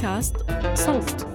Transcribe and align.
بودكاست 0.00 0.36
صوت. 0.74 1.26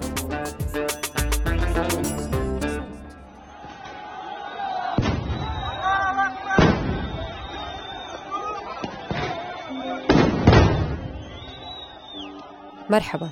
مرحبا 12.90 13.28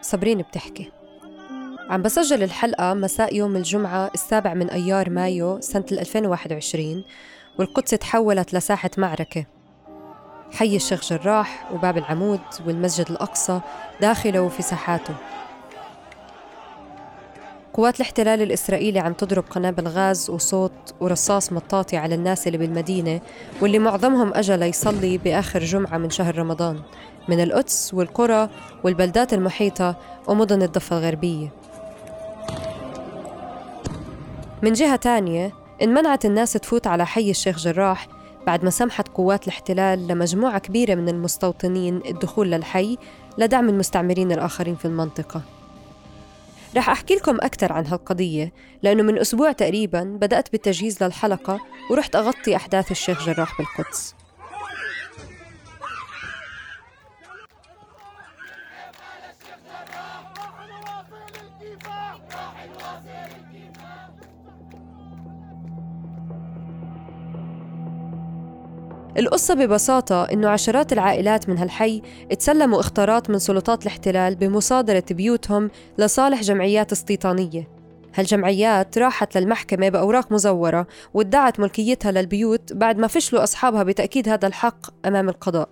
صابرين 0.00 0.38
بتحكي. 0.38 0.90
عم 1.90 2.02
بسجل 2.02 2.42
الحلقة 2.42 2.94
مساء 2.94 3.34
يوم 3.34 3.56
الجمعة 3.56 4.10
السابع 4.14 4.54
من 4.54 4.70
أيار 4.70 5.10
مايو 5.10 5.60
سنة 5.60 5.84
2021 5.92 7.04
والقدس 7.58 7.90
تحولت 7.90 8.54
لساحة 8.54 8.90
معركة. 8.98 9.53
حي 10.54 10.76
الشيخ 10.76 11.12
جراح 11.12 11.72
وباب 11.72 11.98
العمود 11.98 12.40
والمسجد 12.66 13.10
الأقصى 13.10 13.60
داخله 14.00 14.40
وفي 14.40 14.62
ساحاته. 14.62 15.14
قوات 17.72 17.96
الاحتلال 17.96 18.42
الإسرائيلي 18.42 18.98
عم 18.98 19.12
تضرب 19.12 19.44
قنابل 19.50 19.88
غاز 19.88 20.30
وصوت 20.30 20.94
ورصاص 21.00 21.52
مطاطي 21.52 21.96
على 21.96 22.14
الناس 22.14 22.46
اللي 22.46 22.58
بالمدينة 22.58 23.20
واللي 23.60 23.78
معظمهم 23.78 24.34
أجا 24.34 24.56
ليصلي 24.56 25.18
بآخر 25.18 25.64
جمعة 25.64 25.98
من 25.98 26.10
شهر 26.10 26.38
رمضان 26.38 26.80
من 27.28 27.40
القدس 27.40 27.94
والقرى 27.94 28.48
والبلدات 28.84 29.34
المحيطة 29.34 29.96
ومدن 30.28 30.62
الضفة 30.62 30.98
الغربية. 30.98 31.48
من 34.62 34.72
جهة 34.72 34.96
تانية 34.96 35.52
انمنعت 35.82 36.24
الناس 36.24 36.52
تفوت 36.52 36.86
على 36.86 37.06
حي 37.06 37.30
الشيخ 37.30 37.58
جراح 37.58 38.13
بعد 38.46 38.64
ما 38.64 38.70
سمحت 38.70 39.08
قوات 39.08 39.44
الاحتلال 39.44 40.08
لمجموعة 40.08 40.58
كبيرة 40.58 40.94
من 40.94 41.08
المستوطنين 41.08 42.00
الدخول 42.06 42.50
للحي 42.50 42.98
لدعم 43.38 43.68
المستعمرين 43.68 44.32
الآخرين 44.32 44.76
في 44.76 44.84
المنطقة. 44.84 45.42
رح 46.76 46.90
أحكي 46.90 47.14
لكم 47.14 47.36
أكثر 47.36 47.72
عن 47.72 47.86
هالقضية 47.86 48.52
لأنه 48.82 49.02
من 49.02 49.18
أسبوع 49.18 49.52
تقريبا 49.52 50.02
بدأت 50.02 50.52
بالتجهيز 50.52 51.02
للحلقة 51.02 51.60
ورحت 51.90 52.16
أغطي 52.16 52.56
أحداث 52.56 52.90
الشيخ 52.90 53.26
جراح 53.26 53.58
بالقدس. 53.58 54.14
القصة 69.18 69.54
ببساطة 69.54 70.24
إنه 70.24 70.48
عشرات 70.48 70.92
العائلات 70.92 71.48
من 71.48 71.58
هالحي 71.58 72.02
تسلموا 72.38 72.80
اختارات 72.80 73.30
من 73.30 73.38
سلطات 73.38 73.82
الاحتلال 73.82 74.34
بمصادرة 74.34 75.04
بيوتهم 75.10 75.70
لصالح 75.98 76.40
جمعيات 76.40 76.92
استيطانية. 76.92 77.68
هالجمعيات 78.14 78.98
راحت 78.98 79.38
للمحكمة 79.38 79.88
بأوراق 79.88 80.32
مزورة 80.32 80.86
وادعت 81.14 81.60
ملكيتها 81.60 82.12
للبيوت 82.12 82.72
بعد 82.72 82.98
ما 82.98 83.06
فشلوا 83.06 83.42
أصحابها 83.42 83.82
بتأكيد 83.82 84.28
هذا 84.28 84.46
الحق 84.48 85.06
أمام 85.06 85.28
القضاء. 85.28 85.68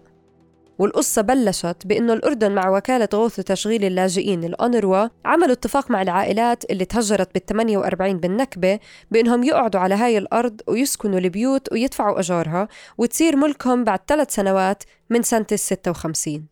والقصة 0.78 1.22
بلشت 1.22 1.76
بأنه 1.86 2.12
الأردن 2.12 2.52
مع 2.52 2.68
وكالة 2.76 3.08
غوث 3.14 3.38
وتشغيل 3.38 3.84
اللاجئين 3.84 4.44
الأونروا 4.44 5.08
عملوا 5.24 5.52
اتفاق 5.52 5.90
مع 5.90 6.02
العائلات 6.02 6.70
اللي 6.70 6.84
تهجرت 6.84 7.34
بال 7.34 7.46
48 7.46 8.18
بالنكبة 8.18 8.78
بأنهم 9.10 9.44
يقعدوا 9.44 9.80
على 9.80 9.94
هاي 9.94 10.18
الأرض 10.18 10.60
ويسكنوا 10.66 11.18
البيوت 11.18 11.72
ويدفعوا 11.72 12.20
أجارها 12.20 12.68
وتصير 12.98 13.36
ملكهم 13.36 13.84
بعد 13.84 14.00
ثلاث 14.08 14.34
سنوات 14.34 14.82
من 15.10 15.22
سنة 15.22 15.46
ال 15.52 15.58
56 15.58 16.46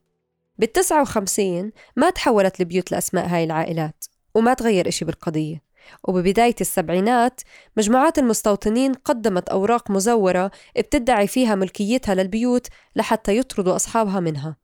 بال 0.59 0.73
59 0.73 1.73
ما 1.97 2.11
تحولت 2.11 2.61
البيوت 2.61 2.93
لأسماء 2.93 3.27
هاي 3.27 3.45
العائلات 3.45 4.05
وما 4.35 4.55
تغير 4.55 4.89
إشي 4.89 5.05
بالقضية. 5.05 5.70
وببداية 6.05 6.55
السبعينات 6.61 7.41
مجموعات 7.77 8.19
المستوطنين 8.19 8.93
قدمت 8.95 9.49
أوراق 9.49 9.91
مزورة 9.91 10.51
بتدعي 10.79 11.27
فيها 11.27 11.55
ملكيتها 11.55 12.15
للبيوت 12.15 12.67
لحتى 12.97 13.37
يطردوا 13.37 13.77
أصحابها 13.77 14.21
منها. 14.21 14.57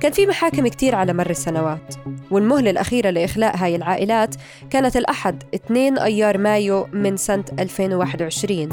كان 0.00 0.12
في 0.12 0.26
محاكم 0.26 0.68
كتير 0.68 0.94
على 0.94 1.12
مر 1.12 1.30
السنوات 1.30 1.94
والمهلة 2.30 2.70
الأخيرة 2.70 3.10
لإخلاء 3.10 3.56
هاي 3.56 3.76
العائلات 3.76 4.34
كانت 4.70 4.96
الأحد 4.96 5.42
2 5.54 5.98
أيار 5.98 6.38
مايو 6.38 6.86
من 6.92 7.16
سنة 7.16 7.44
2021 7.58 8.68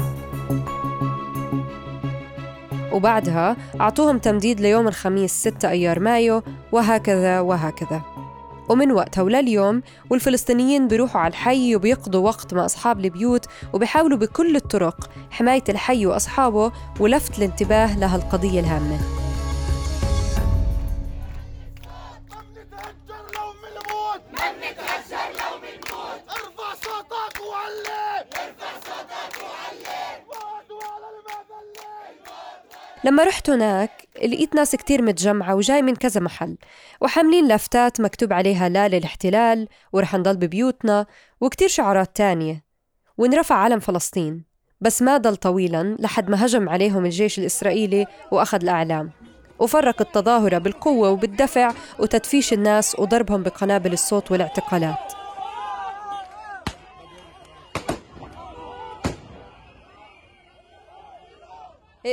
وبعدها 2.92 3.56
أعطوهم 3.80 4.18
تمديد 4.18 4.60
ليوم 4.60 4.88
الخميس 4.88 5.32
6 5.32 5.70
أيار 5.70 6.00
مايو 6.00 6.42
وهكذا 6.72 7.40
وهكذا. 7.40 8.02
ومن 8.68 8.92
وقتها 8.92 9.22
ولليوم 9.22 9.82
والفلسطينيين 10.10 10.88
بيروحوا 10.88 11.20
على 11.20 11.30
الحي 11.30 11.76
وبيقضوا 11.76 12.24
وقت 12.24 12.54
مع 12.54 12.64
أصحاب 12.64 13.04
البيوت 13.04 13.46
وبيحاولوا 13.72 14.18
بكل 14.18 14.56
الطرق 14.56 15.10
حماية 15.30 15.64
الحي 15.68 16.06
وأصحابه 16.06 16.72
ولفت 17.00 17.38
الانتباه 17.38 17.98
لهالقضية 17.98 18.60
الهامة. 18.60 19.23
لما 33.04 33.24
رحت 33.24 33.50
هناك 33.50 33.90
لقيت 34.16 34.54
ناس 34.54 34.76
كتير 34.76 35.02
متجمعة 35.02 35.54
وجاي 35.54 35.82
من 35.82 35.96
كذا 35.96 36.20
محل 36.20 36.56
وحاملين 37.00 37.48
لافتات 37.48 38.00
مكتوب 38.00 38.32
عليها 38.32 38.68
لا 38.68 38.88
للاحتلال 38.88 39.68
ورح 39.92 40.14
نضل 40.14 40.36
ببيوتنا 40.36 41.06
وكتير 41.40 41.68
شعارات 41.68 42.16
تانية. 42.16 42.64
وانرفع 43.18 43.54
علم 43.54 43.80
فلسطين 43.80 44.44
بس 44.80 45.02
ما 45.02 45.16
ضل 45.16 45.36
طويلا 45.36 45.96
لحد 45.98 46.30
ما 46.30 46.44
هجم 46.46 46.68
عليهم 46.68 47.04
الجيش 47.04 47.38
الإسرائيلي 47.38 48.06
وأخذ 48.30 48.62
الأعلام. 48.62 49.10
وفرق 49.58 50.00
التظاهرة 50.00 50.58
بالقوة 50.58 51.10
وبالدفع 51.10 51.72
وتدفيش 51.98 52.52
الناس 52.52 52.98
وضربهم 52.98 53.42
بقنابل 53.42 53.92
الصوت 53.92 54.30
والاعتقالات. 54.30 55.23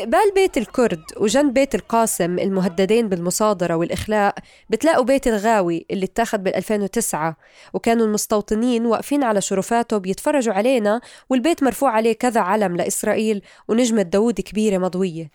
قبال 0.01 0.31
بيت 0.35 0.57
الكرد 0.57 1.03
وجنب 1.17 1.53
بيت 1.53 1.75
القاسم 1.75 2.39
المهددين 2.39 3.09
بالمصادرة 3.09 3.75
والإخلاء 3.75 4.35
بتلاقوا 4.69 5.03
بيت 5.03 5.28
الغاوي 5.28 5.85
اللي 5.91 6.06
اتاخد 6.06 6.44
بال 6.44 6.56
2009 6.56 7.35
وكانوا 7.73 8.06
المستوطنين 8.06 8.85
واقفين 8.85 9.23
على 9.23 9.41
شرفاته 9.41 9.97
بيتفرجوا 9.97 10.53
علينا 10.53 11.01
والبيت 11.29 11.63
مرفوع 11.63 11.91
عليه 11.91 12.13
كذا 12.13 12.41
علم 12.41 12.75
لإسرائيل 12.75 13.41
ونجمة 13.67 14.01
داوود 14.01 14.41
كبيرة 14.41 14.78
مضوية. 14.78 15.31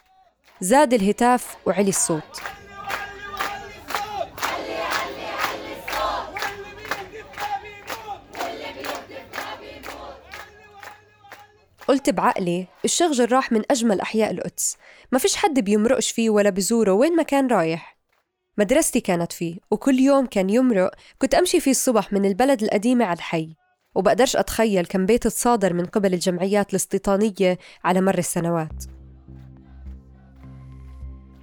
زاد 0.60 0.94
الهتاف 0.94 1.56
وعلي 1.66 1.88
الصوت. 1.88 2.43
قلت 11.88 12.10
بعقلي 12.10 12.66
الشيخ 12.84 13.12
جراح 13.12 13.52
من 13.52 13.62
أجمل 13.70 14.00
أحياء 14.00 14.30
القدس. 14.30 14.76
ما 15.12 15.19
فيش 15.19 15.36
حد 15.36 15.60
بيمرقش 15.60 16.10
فيه 16.10 16.30
ولا 16.30 16.50
بزوره 16.50 16.92
وين 16.92 17.16
ما 17.16 17.22
كان 17.22 17.47
رايح. 17.47 17.97
مدرستي 18.58 19.00
كانت 19.00 19.32
فيه 19.32 19.56
وكل 19.70 19.98
يوم 19.98 20.26
كان 20.26 20.50
يمرق. 20.50 20.91
كنت 21.19 21.34
أمشي 21.34 21.60
فيه 21.60 21.70
الصبح 21.70 22.12
من 22.12 22.24
البلد 22.24 22.62
القديمة 22.62 23.04
على 23.04 23.16
الحي. 23.16 23.56
وبقدرش 23.94 24.36
أتخيل 24.36 24.86
كم 24.86 25.06
بيت 25.06 25.22
تصادر 25.26 25.72
من 25.72 25.84
قبل 25.84 26.14
الجمعيات 26.14 26.70
الاستيطانية 26.70 27.58
على 27.84 28.00
مر 28.00 28.18
السنوات. 28.18 28.84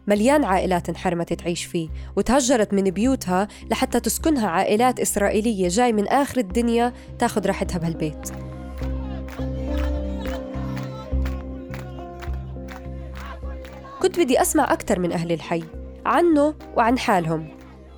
مليان 0.08 0.44
عائلات 0.44 0.90
انحرمت 0.90 1.34
تعيش 1.34 1.66
فيه 1.66 1.90
وتهجرت 2.16 2.74
من 2.74 2.84
بيوتها 2.84 3.48
لحتى 3.72 4.00
تسكنها 4.00 4.48
عائلات 4.48 5.00
إسرائيلية 5.00 5.68
جاي 5.68 5.94
من 5.94 6.08
آخر 6.08 6.38
الدنيا 6.38 6.94
تاخد 7.20 7.48
راحتها 7.48 7.78
بهالبيت. 7.78 8.53
كنت 14.04 14.20
بدي 14.20 14.42
أسمع 14.42 14.74
أكثر 14.74 15.00
من 15.00 15.12
أهل 15.12 15.32
الحي 15.32 15.64
عنه 16.06 16.56
وعن 16.78 17.00
حالهم. 17.00 17.48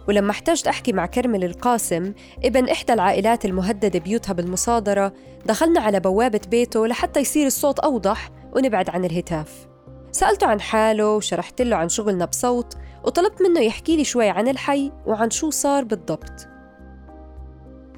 ولما 0.07 0.31
احتجت 0.31 0.67
أحكي 0.67 0.93
مع 0.93 1.05
كرمل 1.05 1.43
القاسم 1.43 2.13
ابن 2.43 2.69
إحدى 2.69 2.93
العائلات 2.93 3.45
المهددة 3.45 3.99
بيوتها 3.99 4.33
بالمصادرة 4.33 5.13
دخلنا 5.45 5.79
على 5.79 5.99
بوابة 5.99 6.41
بيته 6.51 6.87
لحتى 6.87 7.19
يصير 7.19 7.47
الصوت 7.47 7.79
أوضح 7.79 8.29
ونبعد 8.55 8.89
عن 8.89 9.05
الهتاف. 9.05 9.67
سألته 10.11 10.47
عن 10.47 10.61
حاله 10.61 11.15
وشرحت 11.15 11.61
له 11.61 11.75
عن 11.75 11.89
شغلنا 11.89 12.25
بصوت 12.25 12.73
وطلبت 13.03 13.41
منه 13.41 13.59
يحكي 13.59 13.97
لي 13.97 14.03
شوي 14.03 14.29
عن 14.29 14.47
الحي 14.47 14.91
وعن 15.05 15.29
شو 15.29 15.49
صار 15.49 15.83
بالضبط. 15.83 16.47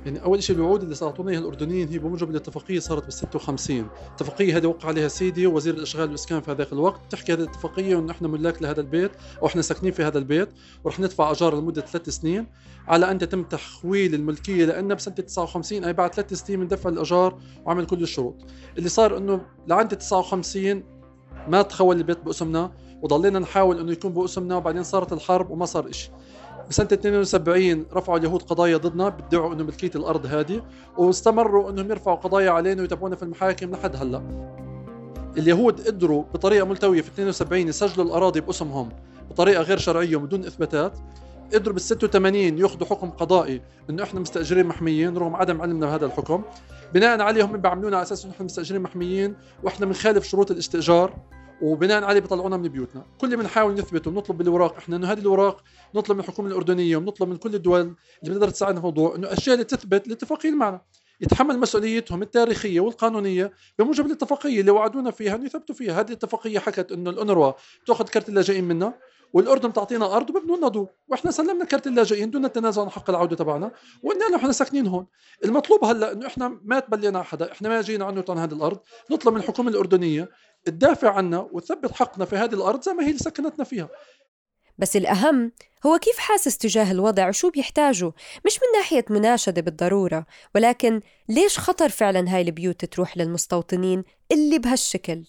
يعني 0.08 0.24
أول 0.24 0.44
شيء 0.44 0.56
الوعود 0.56 0.84
اللي 0.84 0.96
اعطونا 1.02 1.32
اياها 1.32 1.40
الأردنيين 1.40 1.88
هي 1.88 2.00
بموجب 2.00 2.30
الاتفاقية 2.30 2.80
صارت 2.80 3.04
بال 3.04 3.14
56 3.14 3.88
الاتفاقية 4.08 4.58
هذه 4.58 4.66
وقع 4.66 4.88
عليها 4.88 5.08
سيدي 5.08 5.48
وزير 5.48 5.74
الأشغال 5.74 6.08
والإسكان 6.08 6.42
في 6.42 6.52
هذاك 6.52 6.74
الوقت 6.74 7.06
بتحكي 7.06 7.34
هذه 7.34 7.40
الاتفاقية 7.40 8.00
انه 8.00 8.12
إحنا 8.12 8.28
ملاك 8.28 8.62
لهذا 8.62 8.82
البيت 8.82 9.12
أو 9.42 9.48
إحنا 9.48 9.62
ساكنين 9.62 9.92
في 9.92 10.04
هذا 10.04 10.18
البيت 10.18 10.50
ورح 10.84 11.00
ندفع 11.00 11.32
أجار 11.32 11.60
لمدة 11.60 11.82
ثلاث 11.82 12.10
سنين 12.10 12.48
على 12.88 13.12
أن 13.12 13.16
يتم 13.16 13.44
تحويل 13.44 14.16
الملكية 14.16 14.66
لنا 14.66 14.94
بسنة 14.94 15.16
59 15.16 15.84
أي 15.84 15.94
بعد 15.94 16.14
ثلاث 16.14 16.34
سنين 16.34 16.60
من 16.60 16.68
دفع 16.68 16.90
الأجار 16.90 17.40
وعمل 17.66 17.86
كل 17.86 18.04
الشروط. 18.04 18.36
اللي 18.78 18.90
صار 18.90 19.18
إنه 19.18 19.42
لعند 19.68 19.98
59 19.98 20.84
ما 21.48 21.62
تخول 21.62 21.98
البيت 21.98 22.20
بأسمنا 22.20 22.72
وضلينا 23.02 23.40
نحاول 23.40 23.80
إنه 23.80 23.92
يكون 23.92 24.14
بأسمنا 24.14 24.56
وبعدين 24.56 24.84
صارت 24.84 25.14
الحرب 25.14 25.50
وما 25.50 25.66
صار 25.66 25.92
شيء 25.92 26.12
بسنة 26.70 26.88
72 26.94 27.86
رفعوا 27.94 28.18
اليهود 28.18 28.42
قضايا 28.42 28.78
ضدنا 28.78 29.10
بدعوا 29.10 29.54
انه 29.54 29.64
ملكيه 29.64 29.92
الأرض 29.96 30.26
هذه 30.26 30.62
واستمروا 30.98 31.70
إنهم 31.70 31.92
يرفعوا 31.92 32.16
قضايا 32.16 32.52
علينا 32.52 32.82
ويتابعونا 32.82 33.16
في 33.16 33.24
المحاكم 33.24 33.72
لحد 33.72 33.96
هلأ. 33.96 34.22
اليهود 35.38 35.88
قدروا 35.88 36.24
بطريقة 36.34 36.66
ملتوية 36.66 37.02
في 37.02 37.08
72 37.08 37.68
يسجلوا 37.68 38.06
الأراضي 38.06 38.42
بأسمهم 38.42 38.90
بطريقة 39.30 39.62
غير 39.62 39.78
شرعية 39.78 40.16
وبدون 40.16 40.46
إثباتات. 40.46 40.98
قدروا 41.54 41.74
بال 41.74 41.82
86 41.82 42.58
ياخذوا 42.58 42.88
حكم 42.88 43.10
قضائي 43.10 43.62
إنه 43.90 44.04
إحنا 44.04 44.20
مستأجرين 44.20 44.66
محميين 44.66 45.18
رغم 45.18 45.36
عدم 45.36 45.62
علمنا 45.62 45.86
بهذا 45.86 46.06
الحكم. 46.06 46.44
بناء 46.94 47.22
عليه 47.22 47.46
هم 47.46 47.58
بيعاملونا 47.58 47.98
على 47.98 48.04
أساس 48.04 48.26
إنه 48.26 48.34
إحنا 48.34 48.46
مستأجرين 48.46 48.82
محميين 48.82 49.36
وإحنا 49.64 49.86
بنخالف 49.86 50.24
شروط 50.24 50.52
الاستئجار. 50.52 51.14
وبناء 51.62 52.04
عليه 52.04 52.20
بيطلعونا 52.20 52.58
من 52.58 52.68
بيوتنا. 52.68 53.06
كل 53.22 53.28
اللي 53.28 53.38
بنحاول 53.38 53.74
نثبت 53.74 54.08
ونطلب 54.08 54.38
بالوراق 54.38 54.78
إحنا 54.78 54.96
إنه 54.96 55.12
هذه 55.12 55.20
الوراق 55.20 55.64
نطلب 55.96 56.18
من 56.18 56.24
الحكومة 56.24 56.48
الأردنية 56.48 56.98
ونطلب 56.98 57.30
من 57.30 57.38
كل 57.38 57.56
الدول 57.56 57.80
اللي 57.80 57.96
بتقدر 58.24 58.50
تساعدنا 58.50 58.82
في 58.82 58.88
الموضوع 58.88 59.16
إنه 59.16 59.28
الاشياء 59.28 59.54
اللي 59.54 59.66
تثبت 59.66 60.08
الاتفاقيه 60.08 60.52
معنا. 60.52 60.82
يتحمل 61.22 61.60
مسؤوليتهم 61.60 62.22
التاريخية 62.22 62.80
والقانونية 62.80 63.52
بموجب 63.80 64.06
الاتفاقيه 64.06 64.60
اللي 64.60 64.72
وعدونا 64.72 65.12
فيها 65.12 65.36
إنه 65.36 65.46
يثبتوا 65.46 65.76
فيها. 65.76 66.00
هذه 66.00 66.08
الاتفاقية 66.08 66.60
حكت 66.60 66.92
إنه 66.92 67.10
الانروا 67.10 67.54
تأخذ 67.86 68.06
كرت 68.06 68.30
اللاجئين 68.30 68.64
منا 68.64 68.94
والأردن 69.34 69.74
تعطينا 69.74 70.16
أرض 70.16 70.30
وببنوا 70.30 70.58
لنا 70.58 70.68
دور 70.68 70.88
وإحنا 71.08 71.32
سلمنا 71.32 71.66
كرت 71.66 71.88
اللاجئين 71.88 72.32
دون 72.32 72.46
التنازل 72.46 72.82
عن 72.82 72.90
حق 72.90 73.10
العودة 73.10 73.36
تبعنا 73.36 73.72
وقلنا 74.04 74.24
لهم 74.24 74.36
إحنا 74.36 74.52
ساكنين 74.52 74.88
هون. 74.88 75.08
المطلوب 75.46 75.86
هلأ 75.86 76.12
إنه 76.12 76.28
إحنا 76.28 76.60
ما 76.64 76.80
تبلينا 76.80 77.24
حدا 77.24 77.52
إحنا 77.52 77.70
ما 77.70 77.82
جينا 77.82 78.06
عنه 78.06 78.24
عن 78.30 78.38
هذه 78.38 78.54
الأرض. 78.54 78.80
نطلب 79.12 79.34
من 79.34 79.40
الحكومة 79.40 79.70
الأردنية 79.70 80.30
تدافع 80.66 81.14
عنا 81.14 81.40
وتثبت 81.52 81.92
حقنا 81.92 82.26
في 82.26 82.36
هذه 82.36 82.54
الأرض 82.54 82.84
زي 82.84 82.94
ما 82.94 83.04
هي 83.04 83.08
اللي 83.08 83.20
سكنتنا 83.20 83.66
فيها. 83.66 83.90
بس 84.78 84.96
الأهم 84.96 85.52
هو 85.86 85.98
كيف 85.98 86.18
حاسس 86.18 86.58
تجاه 86.58 86.92
الوضع 86.92 87.28
وشو 87.28 87.50
بيحتاجوا 87.50 88.12
مش 88.46 88.56
من 88.56 88.80
ناحية 88.80 89.06
مناشدة 89.10 89.62
بالضرورة 89.62 90.26
ولكن 90.56 91.02
ليش 91.30 91.60
خطر 91.60 91.90
فعلا 91.90 92.36
هاي 92.36 92.42
البيوت 92.42 92.86
تروح 92.86 93.18
للمستوطنين 93.18 94.04
اللي 94.32 94.60
بهالشكل؟ 94.60 95.24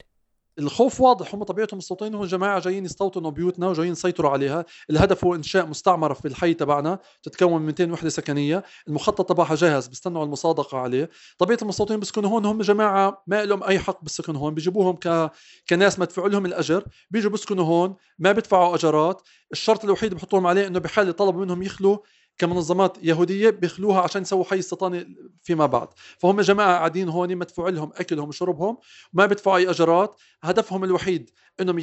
الخوف 0.58 1.00
واضح 1.00 1.34
هم 1.34 1.44
طبيعتهم 1.44 1.78
مستوطنين 1.78 2.14
هم 2.14 2.24
جماعة 2.24 2.60
جايين 2.60 2.84
يستوطنوا 2.84 3.30
بيوتنا 3.30 3.68
وجايين 3.68 3.92
يسيطروا 3.92 4.30
عليها. 4.30 4.64
الهدف 4.90 5.24
هو 5.24 5.34
إنشاء 5.34 5.66
مستعمرة 5.66 6.14
في 6.14 6.28
الحي 6.28 6.54
تبعنا 6.54 6.98
تتكون 7.22 7.62
من 7.62 7.66
200 7.66 7.92
وحدة 7.92 8.08
سكنية. 8.08 8.64
المخطط 8.88 9.28
تبعها 9.28 9.54
جاهز 9.54 9.86
بيستنوا 9.86 10.24
المصادقة 10.24 10.78
عليه. 10.78 11.10
طبيعة 11.38 11.58
المستوطنين 11.62 12.00
بيسكنوا 12.00 12.30
هون 12.30 12.44
هم 12.44 12.62
جماعة 12.62 13.22
ما 13.26 13.44
لهم 13.44 13.64
أي 13.64 13.78
حق 13.78 14.02
بالسكن 14.02 14.36
هون. 14.36 14.54
بيجيبوهم 14.54 14.96
ك... 14.96 15.30
كناس 15.68 15.98
مدفوع 15.98 16.26
لهم 16.26 16.46
الأجر. 16.46 16.84
بيجوا 17.10 17.30
بيسكنوا 17.30 17.64
هون 17.64 17.96
ما 18.18 18.32
بيدفعوا 18.32 18.74
اجارات 18.74 19.22
الشرط 19.52 19.84
الوحيد 19.84 20.14
بحطوهم 20.14 20.46
عليه 20.46 20.66
إنه 20.66 20.78
بحال 20.78 21.16
طلبوا 21.16 21.44
منهم 21.44 21.62
يخلوا 21.62 21.98
كمنظمات 22.38 22.98
يهودية 23.02 23.50
بيخلوها 23.50 24.00
عشان 24.00 24.22
يسووا 24.22 24.44
حي 24.44 24.58
استيطاني 24.58 25.16
فيما 25.42 25.66
بعد. 25.66 25.88
فهم 26.18 26.40
جماعة 26.40 26.76
قاعدين 26.78 27.08
هون 27.08 27.36
مدفوع 27.36 27.68
لهم 27.68 27.92
أكلهم 27.96 28.28
وشربهم 28.28 28.76
ما 29.12 29.26
بيدفعوا 29.26 29.56
أي 29.56 29.70
اجارات 29.70 30.20
هدفهم 30.42 30.84
الوحيد 30.84 31.30
إنهم 31.60 31.78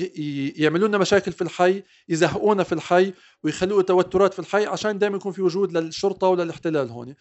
يعملوا 0.57 0.87
لنا 0.87 0.97
مشاكل 0.97 1.31
في 1.31 1.41
الحي 1.41 1.83
يزهقونا 2.09 2.63
في 2.63 2.73
الحي 2.73 3.13
ويخلقوا 3.43 3.81
توترات 3.81 4.33
في 4.33 4.39
الحي 4.39 4.65
عشان 4.65 4.99
دائما 4.99 5.15
يكون 5.15 5.31
في 5.31 5.41
وجود 5.41 5.77
للشرطة 5.77 6.27
وللاحتلال 6.27 6.89
هون. 6.89 7.15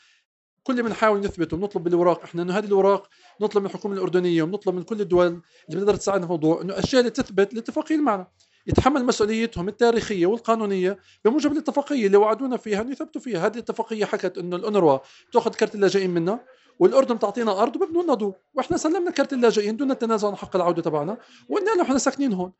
كل 0.63 0.73
اللي 0.73 0.83
بنحاول 0.83 1.21
نثبته 1.21 1.57
ونطلب 1.57 1.85
بالوراق 1.85 2.23
إحنا 2.23 2.43
إنه 2.43 2.59
هذه 2.59 2.65
الوراق 2.65 3.09
نطلب 3.41 3.63
من 3.63 3.69
الحكومة 3.69 3.95
الأردنية 3.95 4.43
ونطلب 4.43 4.75
من 4.75 4.83
كل 4.83 5.01
الدول 5.01 5.27
اللي 5.27 5.41
بتقدر 5.69 5.97
تساعدنا 5.97 6.27
في 6.27 6.33
الموضوع 6.33 6.63
إنه 6.63 6.73
الاشياء 6.73 7.01
اللي 7.01 7.11
تثبت 7.11 7.53
الاتفاقيه 7.53 7.97
معنا. 7.97 8.27
يتحمل 8.67 9.05
مسؤوليتهم 9.05 9.69
التاريخية 9.69 10.27
والقانونية 10.27 10.99
بموجب 11.25 11.53
الاتفاقية 11.53 12.07
اللي 12.07 12.17
وعدونا 12.17 12.57
فيها 12.57 12.81
انه 12.81 12.93
يثبتوا 12.93 13.21
فيها. 13.21 13.47
هذه 13.47 13.53
الاتفاقية 13.53 14.05
حكت 14.05 14.39
إنه 14.39 14.57
الانروا 14.57 14.99
تأخذ 15.33 15.55
كرت 15.55 15.75
اللاجئين 15.75 16.11
منا 16.11 16.45
والأردن 16.79 17.19
تعطينا 17.19 17.63
أرض 17.63 17.77
وببنوا 17.77 18.03
لنا 18.03 18.15
دور 18.15 18.35
وإحنا 18.55 18.77
سلمنا 18.77 19.11
كرت 19.11 19.33
اللاجئين 19.33 19.77
دون 19.77 19.91
التنازل 19.91 20.29
عن 20.29 20.37
حق 20.37 20.57
العودة 20.57 20.83
تبعنا. 20.83 21.19
وقلنا 21.49 21.71
لهم 21.71 21.81
إحنا 21.81 21.99
ساكنين 21.99 22.33
هون. 22.33 22.53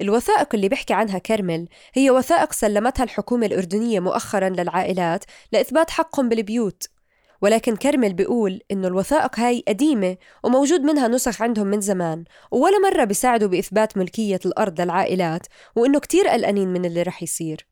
الوثائق 0.00 0.48
اللي 0.54 0.68
بيحكي 0.68 0.94
عنها 0.94 1.18
كرمل 1.18 1.68
هي 1.94 2.10
وثائق 2.10 2.52
سلمتها 2.52 3.04
الحكومة 3.04 3.46
الأردنية 3.46 4.00
مؤخرا 4.00 4.48
للعائلات 4.48 5.24
لإثبات 5.52 5.90
حقهم 5.90 6.28
بالبيوت. 6.28 6.95
ولكن 7.42 7.76
كرمل 7.76 8.12
بيقول 8.12 8.60
إنه 8.70 8.88
الوثائق 8.88 9.40
هاي 9.40 9.64
قديمة 9.68 10.16
وموجود 10.44 10.80
منها 10.80 11.08
نسخ 11.08 11.42
عندهم 11.42 11.66
من 11.66 11.80
زمان 11.80 12.24
ولا 12.50 12.78
مرة 12.78 13.04
بيساعدوا 13.04 13.48
بإثبات 13.48 13.96
ملكية 13.96 14.40
الأرض 14.46 14.80
للعائلات 14.80 15.46
وإنه 15.76 16.00
كتير 16.00 16.28
قلقانين 16.28 16.68
من 16.68 16.84
اللي 16.84 17.02
رح 17.02 17.22
يصير. 17.22 17.66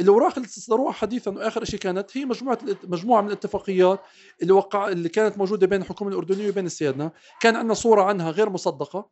الاوراق 0.00 0.34
اللي 0.36 0.46
استصدروها 0.46 0.92
حديثا 0.92 1.30
وآخر 1.30 1.64
شيء 1.64 1.80
كانت 1.80 2.16
هي 2.16 2.24
مجموعة 2.24 2.58
مجموعة 2.84 3.20
من 3.20 3.26
الاتفاقيات 3.26 4.00
اللي 4.42 4.52
وقع 4.52 4.88
اللي 4.88 5.08
كانت 5.08 5.38
موجودة 5.38 5.66
بين 5.66 5.82
الحكومة 5.82 6.10
الأردنية 6.10 6.48
وبين 6.48 6.66
السيادنا 6.66 7.10
كان 7.40 7.56
عندنا 7.56 7.74
صورة 7.74 8.02
عنها 8.02 8.30
غير 8.30 8.50
مصدقة. 8.50 9.10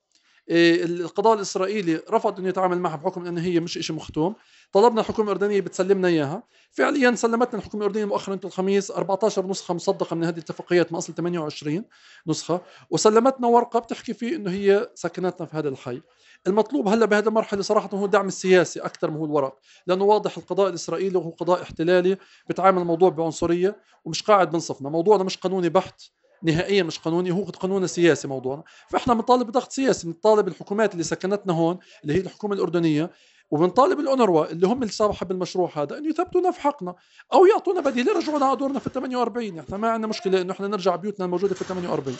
القضاء 0.50 1.34
الإسرائيلي 1.34 2.02
رفض 2.10 2.38
إنه 2.38 2.48
يتعامل 2.48 2.78
معها 2.78 2.96
بحكم 2.96 3.26
إنه 3.26 3.40
هي 3.40 3.60
مش 3.60 3.72
شيء 3.72 3.96
مختوم. 3.96 4.34
طلبنا 4.72 5.00
الحكومة 5.00 5.32
الاردنيه 5.32 5.60
بتسلمنا 5.60 6.08
إياها. 6.08 6.43
فعليا 6.70 7.14
سلمتنا 7.14 7.58
الحكومة 7.60 7.82
الاردنيه 7.82 8.04
مؤخرا 8.04 8.38
الخميس 8.44 8.90
14 8.90 9.46
نسخة 9.46 9.75
مصدقة 9.75 10.16
من 10.16 10.25
هذه 10.25 10.34
الاتفاقيات 10.34 10.93
من 10.93 10.98
اصل 10.98 11.14
28 11.14 11.84
نسخة. 12.26 12.60
وسلمتنا 12.90 13.46
ورقة 13.46 13.78
بتحكي 13.78 14.14
فيه 14.14 14.37
إنه 14.37 14.50
هي 14.50 14.90
سكنتنا 14.94 15.46
في 15.46 15.56
هذا 15.56 15.69
الحي. 15.69 16.02
المطلوب 16.46 16.88
هلأ 16.88 17.06
بهذه 17.06 17.28
المرحلة 17.28 17.62
صراحة 17.62 17.90
هو 17.94 18.04
الدعم 18.04 18.26
السياسي 18.26 18.81
أكثر 18.81 19.10
ما 19.10 19.19
هو 19.19 19.25
الورق 19.25 19.58
لأنه 19.87 20.04
واضح 20.04 20.38
القضاء 20.38 20.69
الإسرائيلي 20.69 21.19
وهو 21.19 21.31
قضاء 21.31 21.62
احتلالي 21.62 22.16
بتعامل 22.49 22.82
الموضوع 22.82 23.08
بعنصرية 23.10 23.76
ومش 24.04 24.22
قاعد 24.22 24.50
بنصفنا. 24.50 24.88
موضوعنا 24.88 25.25
مش 25.25 25.37
قانوني 25.37 25.69
بحت. 25.69 26.02
نهائيا 26.42 26.82
مش 26.82 26.98
قانوني 26.98 27.30
هو 27.30 27.44
قانون 27.44 27.86
سياسي 27.86 28.28
موضوعنا. 28.28 28.62
فإحنا 28.88 29.14
بنطالب 29.14 29.46
بضغط 29.46 29.72
سياسي 29.72 30.06
بنطالب 30.06 30.48
الحكومات 30.48 30.92
اللي 30.92 31.04
سكنتنا 31.04 31.52
هون 31.52 31.78
اللي 32.02 32.14
هي 32.14 32.20
الحكومة 32.20 32.54
الأردنية 32.54 33.10
وبنطالب 33.50 34.00
الأونروا 34.00 34.50
اللي 34.50 34.66
هم 34.66 34.87
صاحب 34.87 35.30
المشروع 35.30 35.70
هذا 35.75 35.99
إنه 35.99 36.08
يثبتونا 36.08 36.50
في 36.50 36.61
حقنا 36.61 36.94
أو 37.32 37.46
يعطونا 37.46 37.80
بديل. 37.80 38.08
يرجعونا 38.08 38.46
على 38.46 38.56
دورنا 38.56 38.78
في 38.78 38.87
ال 38.87 38.92
48 38.92 39.58
إحنا 39.58 39.76
ما 39.76 39.90
عندنا 39.90 40.08
مشكلة 40.08 40.40
إنه 40.40 40.52
إحنا 40.52 40.68
نرجع 40.68 40.96
بيوتنا 40.96 41.25
الموجودة 41.25 41.54
في 41.54 41.62
ال 41.62 41.66
48 41.66 42.16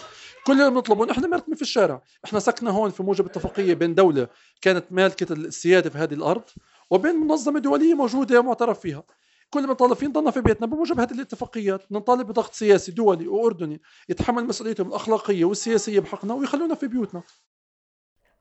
كل 0.47 0.52
اللي 0.52 0.71
بنطلبه 0.71 1.11
إحنا 1.11 1.29
مرتمي 1.29 1.57
في 1.57 1.62
الشارع. 1.62 2.02
إحنا 2.25 2.38
سكنا 2.38 2.71
هون 2.71 2.91
في 2.91 3.02
موجب 3.02 3.26
اتفاقية 3.26 3.75
بين 3.75 3.95
دولة 3.95 4.29
كانت 4.61 4.85
مالكة 4.91 5.33
السيادة 5.33 5.91
في 5.91 5.99
هذه 5.99 6.14
الأرض 6.14 6.43
وبين 6.91 7.14
منظمة 7.14 7.61
دولية 7.61 7.95
موجودة 7.95 8.43
معترف 8.43 8.81
فيها. 8.81 9.02
كل 9.50 9.67
ما 9.67 9.75
طالب 9.75 9.93
فين 9.93 10.12
ضلنا 10.12 10.31
في 10.31 10.41
بيتنا 10.41 10.67
بموجب 10.67 11.00
هذه 11.00 11.12
الاتفاقيات 11.12 11.93
نطالب 11.93 12.26
بضغط 12.26 12.53
سياسي 12.53 12.93
دولي 12.93 13.29
وأردني 13.29 13.83
يتحمل 14.09 14.47
مسؤوليتهم 14.47 14.88
الأخلاقية 14.88 15.45
والسياسية 15.45 16.00
بحقنا 16.00 16.35
ويخلونا 16.35 16.75
في 16.75 16.87
بيوتنا. 16.87 17.23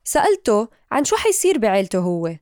سألته 0.03 0.67
عن 0.91 1.03
شو 1.03 1.15
حيصير 1.15 1.57
بعيلته 1.57 1.99
هو. 1.99 2.35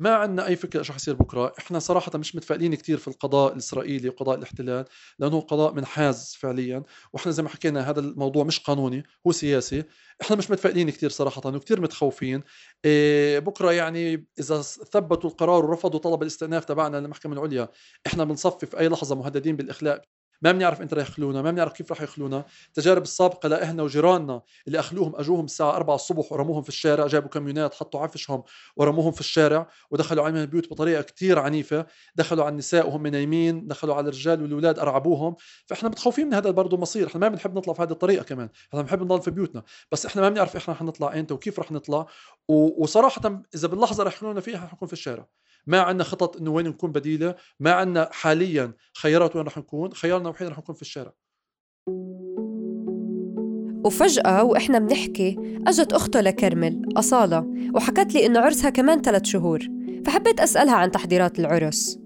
ما 0.00 0.14
عندنا 0.14 0.46
أي 0.46 0.56
فكرة 0.56 0.82
شو 0.82 0.92
حيصير 0.92 1.14
بكرة. 1.14 1.52
إحنا 1.58 1.78
صراحة 1.78 2.18
مش 2.18 2.36
متفائلين 2.36 2.74
كثير 2.74 2.98
في 2.98 3.08
القضاء 3.08 3.52
الإسرائيلي 3.52 4.08
وقضاء 4.08 4.38
الاحتلال 4.38 4.84
لأنه 5.18 5.40
قضاء 5.40 5.74
منحاز 5.74 6.36
فعليا. 6.40 6.82
وإحنا 7.12 7.32
زي 7.32 7.42
ما 7.42 7.48
حكينا 7.48 7.90
هذا 7.90 8.00
الموضوع 8.00 8.44
مش 8.44 8.60
قانوني 8.60 9.02
هو 9.26 9.32
سياسي. 9.32 9.84
إحنا 10.22 10.36
مش 10.36 10.50
متفائلين 10.50 10.90
كثير 10.90 11.10
صراحة 11.10 11.42
وكثير 11.46 11.80
متخوفين. 11.80 12.42
إيه 12.84 13.38
بكرة 13.38 13.72
يعني 13.72 14.26
إذا 14.38 14.62
ثبتوا 14.62 15.30
القرار 15.30 15.64
ورفضوا 15.64 16.00
طلب 16.00 16.22
الاستئناف 16.22 16.64
تبعنا 16.64 16.96
للمحكمة 16.96 17.32
العليا 17.32 17.68
إحنا 18.06 18.24
بنصفي 18.24 18.66
في 18.66 18.78
أي 18.78 18.88
لحظة 18.88 19.16
مهددين 19.16 19.56
بالإخلاء. 19.56 20.04
ما 20.42 20.52
بنعرف 20.52 20.80
إمتى 20.80 20.94
رح 20.94 21.02
يخلونا 21.08 21.42
ما 21.42 21.50
بنعرف 21.50 21.72
كيف 21.72 21.92
رح 21.92 22.02
يخلونا. 22.02 22.44
التجارب 22.68 23.02
السابقة 23.02 23.48
لاهلنا 23.48 23.82
وجيراننا 23.82 24.42
اللي 24.66 24.80
أخلوهم 24.80 25.16
أجوهم 25.16 25.44
الساعة 25.44 25.76
4 25.76 25.94
الصبح 25.94 26.32
ورموهم 26.32 26.62
في 26.62 26.68
الشارع 26.68 27.06
جابوا 27.06 27.28
كاميونات 27.28 27.74
حطوا 27.74 28.00
عفشهم 28.00 28.42
ورموهم 28.76 29.12
في 29.12 29.20
الشارع 29.20 29.68
ودخلوا 29.90 30.24
عليهم 30.24 30.36
البيوت 30.36 30.70
بطريقة 30.70 31.02
كتير 31.02 31.38
عنيفة. 31.38 31.86
دخلوا 32.16 32.44
على 32.44 32.52
النساء 32.52 32.88
وهم 32.88 33.06
نايمين 33.06 33.66
دخلوا 33.66 33.94
على 33.94 34.08
الرجال 34.08 34.42
والولاد 34.42 34.78
أرعبوهم. 34.78 35.36
فإحنا 35.66 35.88
متخوفين 35.88 36.26
من 36.26 36.34
هذا 36.34 36.50
برضه 36.50 36.76
مصير. 36.76 37.06
إحنا 37.06 37.20
ما 37.20 37.28
بنحب 37.28 37.58
نطلع 37.58 37.74
في 37.74 37.82
هذه 37.82 37.90
الطريقة 37.90 38.24
كمان. 38.24 38.48
إحنا 38.68 38.82
بنحب 38.82 39.02
نضل 39.02 39.22
في 39.22 39.30
بيوتنا. 39.30 39.62
بس 39.92 40.06
إحنا 40.06 40.22
ما 40.22 40.28
بنعرف 40.28 40.56
إحنا 40.56 40.74
رح 40.74 40.82
نطلع 40.82 41.14
إمتى 41.18 41.34
وكيف 41.34 41.60
رح 41.60 41.72
نطلع. 41.72 42.06
وصراحة 42.48 43.42
إذا 43.54 43.68
باللحظة 43.68 44.04
رح 44.04 44.12
يخلونا 44.12 44.40
فيها 44.40 44.66
حنكون 44.66 44.88
في 44.88 44.92
الشارع. 44.92 45.26
ما 45.66 45.80
عندنا 45.80 46.04
خطط 46.04 46.36
إنه 46.36 46.50
وين 46.50 46.68
نكون 46.68 46.92
بديلة. 46.92 47.34
ما 47.60 47.72
عندنا 47.72 48.08
حاليا 48.12 48.72
خيارات 48.96 49.36
وين 49.36 49.46
رح 49.46 49.58
نكون. 49.58 49.94
خيارنا 49.94 50.29
الوحيد 50.30 50.48
رح 50.48 50.58
نكون 50.58 50.74
في 50.74 50.82
الشارع. 50.82 51.12
وفجأة 53.84 54.44
وإحنا 54.44 54.78
بنحكي 54.78 55.36
أجت 55.66 55.92
أخته 55.92 56.20
لكرمل 56.20 56.82
أصالة 56.96 57.46
وحكت 57.74 58.14
لي 58.14 58.26
إنه 58.26 58.40
عرسها 58.40 58.70
كمان 58.70 59.00
ثلاث 59.02 59.24
شهور 59.24 59.60
فحبيت 60.06 60.40
أسألها 60.40 60.74
عن 60.74 60.90
تحضيرات 60.90 61.38
العرس. 61.38 61.98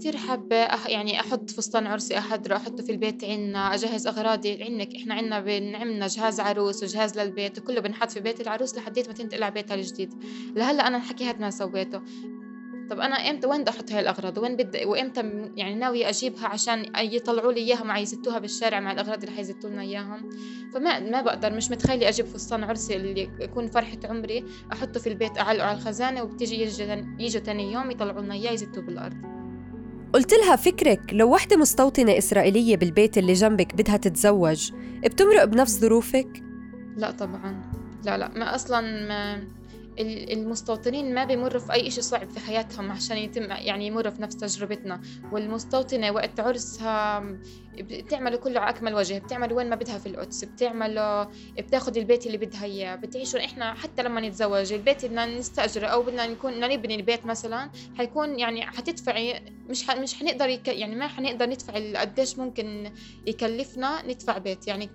كثير 0.00 0.16
حابة 0.16 0.56
أح 0.56 0.88
يعني 0.88 1.20
أحط 1.20 1.50
فستان 1.50 1.86
عرسي 1.86 2.18
أحضره 2.18 2.56
أحطه 2.56 2.84
في 2.84 2.92
البيت 2.92 3.24
عنا 3.24 3.74
أجهز 3.74 4.06
أغراضي 4.06 4.62
عنك 4.62 4.96
إحنا 4.96 5.14
عنا 5.14 5.40
بنعملنا 5.40 6.06
جهاز 6.06 6.40
عروس 6.40 6.82
وجهاز 6.82 7.18
للبيت 7.18 7.58
وكله 7.58 7.80
بنحط 7.80 8.10
في 8.10 8.20
بيت 8.20 8.40
العروس 8.40 8.76
لحديت 8.76 9.08
ما 9.08 9.14
تنتقل 9.14 9.42
على 9.42 9.54
بيتها 9.54 9.74
الجديد. 9.74 10.14
لهلأ 10.56 10.86
أنا 10.86 10.96
الحكي 10.96 11.24
هاد 11.24 11.40
ما 11.40 11.50
سويته. 11.50 12.00
طب 12.90 13.00
أنا 13.00 13.16
إمتى 13.30 13.46
وين 13.46 13.60
بدي 13.60 13.70
أحط 13.70 13.92
هاي 13.92 14.00
الاغراض 14.00 14.38
وين 14.38 14.56
بدي 14.56 14.84
وإمتى 14.84 15.20
يعني 15.56 15.74
ناويه 15.74 16.08
أجيبها 16.08 16.46
عشان 16.46 16.84
يطلعوا 16.96 17.52
لي 17.52 17.60
اياها 17.60 17.84
مع 17.84 17.98
يزتوها 17.98 18.38
بالشارع 18.38 18.80
مع 18.80 18.92
الأغراض 18.92 19.22
اللي 19.22 19.36
حيزتوا 19.36 19.70
لنا 19.70 19.82
إياهم؟ 19.82 20.30
فما 20.74 21.00
ما 21.00 21.22
بقدر 21.22 21.52
مش 21.52 21.70
متخيلة 21.70 22.08
أجيب 22.08 22.26
فستان 22.26 22.64
عرسي 22.64 22.96
اللي 22.96 23.30
يكون 23.40 23.66
فرحة 23.66 23.98
عمري 24.04 24.44
أحطه 24.72 25.00
في 25.00 25.08
البيت 25.08 25.38
أعلقه 25.38 25.66
على 25.66 25.78
الخزانة 25.78 26.22
وبتيجي 26.22 26.62
يجوا 27.18 27.40
ثاني 27.40 27.72
يوم 27.72 27.90
يطلعوا 27.90 28.20
لنا 28.20 28.34
إياه 28.34 28.52
يزتوه 28.52 28.82
بالأرض. 28.82 29.16
قلت 30.12 30.32
لها 30.32 30.56
فكرك 30.56 31.00
لو 31.12 31.32
وحدة 31.32 31.56
مستوطنة 31.56 32.18
إسرائيلية 32.18 32.76
بالبيت 32.76 33.18
اللي 33.18 33.32
جنبك 33.32 33.74
بدها 33.74 33.96
تتزوج 33.96 34.72
بتمرق 35.04 35.44
بنفس 35.44 35.78
ظروفك؟ 35.78 36.42
لا 36.96 37.10
طبعا. 37.10 37.62
لا 38.04 38.18
لا 38.18 38.28
ما 38.28 38.54
أصلا 38.54 38.80
ما 38.80 39.44
المستوطنين 40.00 41.14
ما 41.14 41.24
بيمروا 41.24 41.60
في 41.60 41.72
أي 41.72 41.90
شيء 41.90 42.02
صعب 42.02 42.28
في 42.30 42.40
حياتهم 42.40 42.92
عشان 42.92 43.16
يتم 43.16 43.42
يعني 43.50 43.86
يمروا 43.86 44.10
في 44.10 44.22
نفس 44.22 44.36
تجربتنا. 44.36 45.00
والمستوطنة 45.32 46.10
وقت 46.10 46.40
عرسها 46.40 47.20
بتعمله 47.82 48.36
كله 48.36 48.60
على 48.60 48.70
أكمل 48.70 48.94
وجه 48.94 49.18
بتعمله 49.18 49.54
وين 49.54 49.70
ما 49.70 49.76
بدها 49.76 49.98
في 49.98 50.06
القدس 50.06 50.44
بتعمله 50.44 51.28
بتاخذ 51.58 51.98
البيت 51.98 52.26
اللي 52.26 52.38
بدها 52.38 52.64
إياه 52.64 52.96
بتعيشوا. 52.96 53.44
إحنا 53.44 53.74
حتى 53.74 54.02
لما 54.02 54.20
نتزوج 54.20 54.72
البيت 54.72 55.04
بدنا 55.04 55.26
نستأجره 55.26 55.86
أو 55.86 56.02
بدنا 56.02 56.26
نكون 56.26 56.60
نبني 56.60 56.94
البيت 56.94 57.26
مثلا 57.26 57.70
حيكون 57.94 58.38
يعني 58.38 58.66
حتدفعي 58.66 59.40
مش 59.66 59.86
ح... 59.86 59.96
مش 59.96 60.14
حنقدر 60.14 60.48
يك... 60.48 60.68
يعني 60.68 60.96
ما 60.96 61.06
حنقدر 61.08 61.46
ندفع 61.46 62.00
قديش 62.00 62.38
ممكن 62.38 62.92
يكلفنا 63.26 64.06
ندفع 64.06 64.38
بيت. 64.38 64.66
يعني 64.68 64.90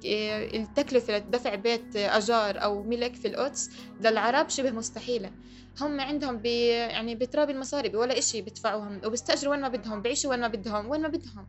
التكلفة 0.56 1.18
لدفع 1.18 1.56
بيت 1.56 1.96
أجار 1.96 2.64
أو 2.64 2.84
ملك 2.84 3.16
في 3.16 3.28
القدس 3.28 3.70
للعرب 4.02 4.50
شبه 4.50 4.72
مستحيلة. 4.72 5.32
هم 5.82 6.02
عندهم 6.02 6.38
بي 6.38 6.68
يعني 6.68 7.16
بتراب 7.16 7.50
المصاري 7.50 7.96
ولا 7.96 8.18
إشي 8.18 8.42
بيدفعوهم 8.42 9.02
وبيستأجروا 9.06 9.52
وين 9.52 9.62
ما 9.62 9.68
بدهم 9.68 10.02
بيعيشوا 10.02 10.30
وين 10.32 10.40
ما 10.40 10.48
بدهم 10.48 10.90
وين 10.90 11.02
ما 11.02 11.08
بدهم. 11.08 11.48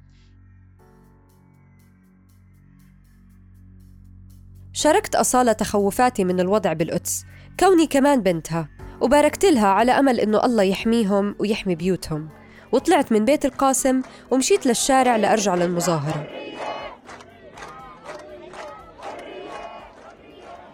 شاركت 4.83 5.15
أصالة 5.15 5.53
تخوفاتي 5.53 6.25
من 6.25 6.41
الوضع 6.41 6.73
بالقدس. 6.73 7.25
كوني 7.61 7.87
كمان 7.87 8.21
بنتها. 8.23 8.69
وباركت 9.01 9.45
لها 9.45 9.67
على 9.69 9.93
أمل 9.93 10.21
إنه 10.21 10.45
الله 10.45 10.63
يحميهم 10.63 11.35
ويحمي 11.39 11.75
بيوتهم. 11.75 12.29
وطلعت 12.73 13.13
من 13.13 13.25
بيت 13.25 13.45
القاسم 13.45 14.03
ومشيت 14.31 14.67
للشارع 14.67 15.17
لأرجع 15.17 15.55
للمظاهرة. 15.55 16.27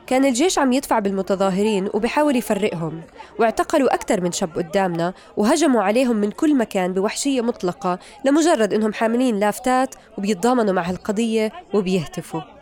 كان 0.07 0.25
الجيش 0.25 0.59
عم 0.59 0.73
يدفع 0.73 0.99
بالمتظاهرين 0.99 1.89
وبحاول 1.95 2.37
يفرقهم 2.37 3.03
واعتقلوا 3.39 3.95
أكثر 3.95 4.21
من 4.21 4.33
شاب 4.33 4.57
قدامنا 4.57 5.15
وهجموا 5.37 5.83
عليهم 5.83 6.17
من 6.17 6.31
كل 6.31 6.57
مكان 6.57 6.93
بوحشية 6.93 7.41
مطلقة 7.41 7.99
لمجرد 8.25 8.73
إنهم 8.73 8.93
حاملين 8.93 9.39
لافتات 9.39 9.95
وبيتضامنوا 10.19 10.73
مع 10.73 10.83
هالقضية 10.83 11.53
وبيهتفوا. 11.75 12.58